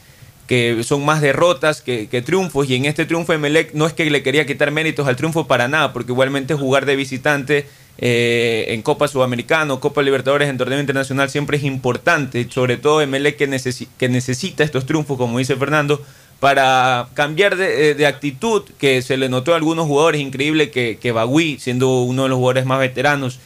[0.46, 2.68] que son más derrotas que, triunfos.
[2.68, 5.68] Y en este triunfo Emelec no es que le quería quitar méritos al triunfo para
[5.68, 7.66] nada, porque igualmente jugar de visitante
[7.98, 13.36] eh, en Copa Sudamericana Copa Libertadores en torneo internacional siempre es importante, sobre todo Emelec
[13.36, 13.60] que,
[13.98, 16.02] que necesita estos triunfos, como dice Fernando,
[16.40, 21.58] para cambiar de, actitud que se le notó a algunos jugadores, increíble que, que Bagui,
[21.60, 23.38] siendo uno de los jugadores más veteranos,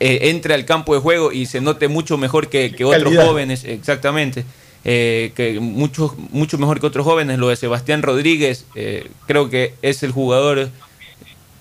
[0.00, 3.64] eh, entre al campo de juego y se note mucho mejor que, que otros jóvenes,
[3.64, 4.44] exactamente.
[4.88, 7.38] eh, que mucho, mucho mejor que otros jóvenes.
[7.38, 10.70] Lo de Sebastián Rodríguez, eh, creo que es el jugador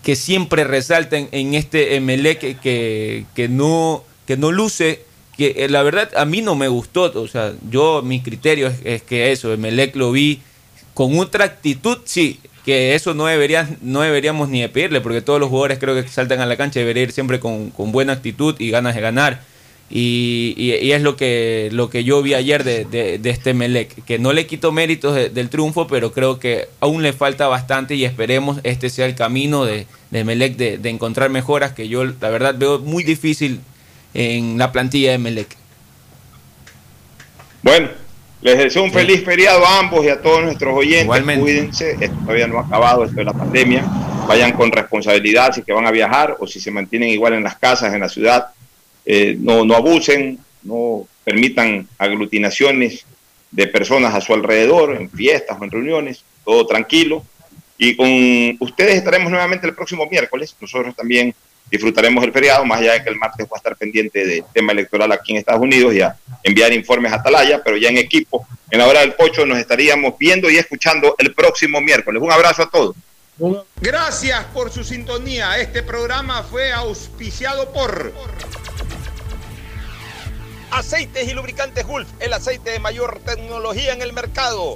[0.04, 5.04] que siempre resalta en, en este Emelec que, que, que no, que no luce.
[5.36, 8.76] Que eh, la verdad a mí no me gustó, o sea, yo mi criterio es,
[8.86, 10.40] es que eso, Emelec lo vi
[10.94, 15.40] con otra actitud, sí, que eso no, debería, no deberíamos ni de pedirle, porque todos
[15.40, 18.72] los jugadores creo que saltan a la cancha deberían ir siempre con, buena actitud y
[18.72, 19.42] ganas de ganar.
[19.88, 24.34] Y, es lo que, lo que yo vi ayer de, de- este Melec, que no
[24.34, 28.60] le quito méritos de- del triunfo, pero creo que aún le falta bastante y esperemos
[28.64, 33.04] este sea el camino de, Melec de encontrar mejoras que yo la verdad veo muy
[33.04, 33.60] difícil
[34.16, 35.56] en la plantilla de Melec.
[37.62, 37.90] Bueno,
[38.46, 41.06] les deseo un feliz feriado a ambos y a todos nuestros oyentes.
[41.06, 41.42] Igualmente.
[41.42, 43.84] Cuídense, esto todavía no ha acabado, esto de la pandemia.
[44.28, 47.58] Vayan con responsabilidad si que van a viajar o si se mantienen igual en las
[47.58, 48.50] casas, en la ciudad.
[49.04, 53.04] Eh, no, no abusen, no permitan aglutinaciones
[53.50, 57.24] de personas a su alrededor, en fiestas o en reuniones, todo tranquilo.
[57.80, 58.08] Y con
[58.60, 60.56] ustedes estaremos nuevamente el próximo miércoles.
[60.62, 61.34] Nosotros también
[61.76, 64.72] disfrutaremos el feriado, más allá de que el martes voy a estar pendiente del tema
[64.72, 68.48] electoral aquí en Estados Unidos y a enviar informes a Atalaya, pero ya en equipo,
[68.72, 72.22] en la hora del pocho, nos estaríamos viendo y escuchando el próximo miércoles.
[72.22, 72.96] Un abrazo a todos.
[73.82, 75.60] Gracias por su sintonía.
[75.60, 78.14] Este programa fue auspiciado por
[80.72, 84.76] Aceites y lubricantes Gulf, el aceite de mayor tecnología en el mercado.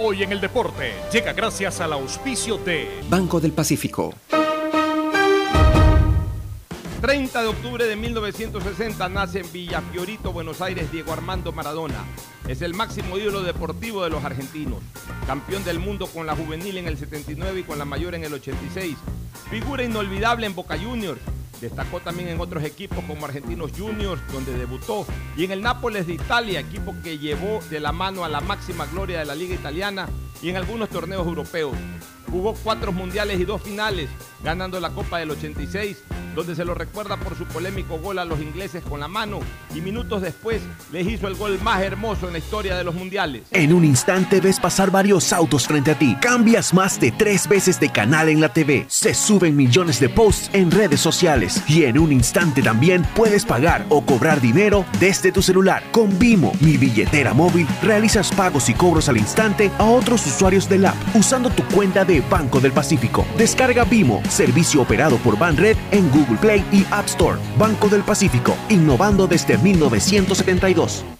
[0.00, 4.14] Hoy en el deporte llega gracias al auspicio de Banco del Pacífico.
[7.00, 12.04] 30 de octubre de 1960 nace en Villafiorito, Buenos Aires, Diego Armando Maradona.
[12.46, 14.78] Es el máximo ídolo deportivo de los argentinos.
[15.26, 18.32] Campeón del mundo con la juvenil en el 79 y con la mayor en el
[18.32, 18.96] 86.
[19.50, 21.20] Figura inolvidable en Boca Juniors.
[21.60, 25.06] Destacó también en otros equipos como Argentinos Juniors, donde debutó,
[25.36, 28.86] y en el Nápoles de Italia, equipo que llevó de la mano a la máxima
[28.86, 30.08] gloria de la Liga Italiana
[30.40, 31.72] y en algunos torneos europeos.
[32.30, 34.08] Jugó cuatro mundiales y dos finales,
[34.42, 35.96] ganando la Copa del 86,
[36.34, 39.40] donde se lo recuerda por su polémico gol a los ingleses con la mano
[39.74, 43.42] y minutos después les hizo el gol más hermoso en la historia de los mundiales.
[43.50, 46.16] En un instante ves pasar varios autos frente a ti.
[46.20, 48.86] Cambias más de tres veces de canal en la TV.
[48.88, 51.62] Se suben millones de posts en redes sociales.
[51.66, 55.82] Y en un instante también puedes pagar o cobrar dinero desde tu celular.
[55.90, 60.86] Con Vimo, mi billetera móvil, realizas pagos y cobros al instante a otros usuarios del
[60.86, 63.26] app usando tu cuenta Banco del Pacífico.
[63.36, 67.38] Descarga Vimo, servicio operado por Banred en Google Play y App Store.
[67.58, 71.17] Banco del Pacífico, innovando desde 1972.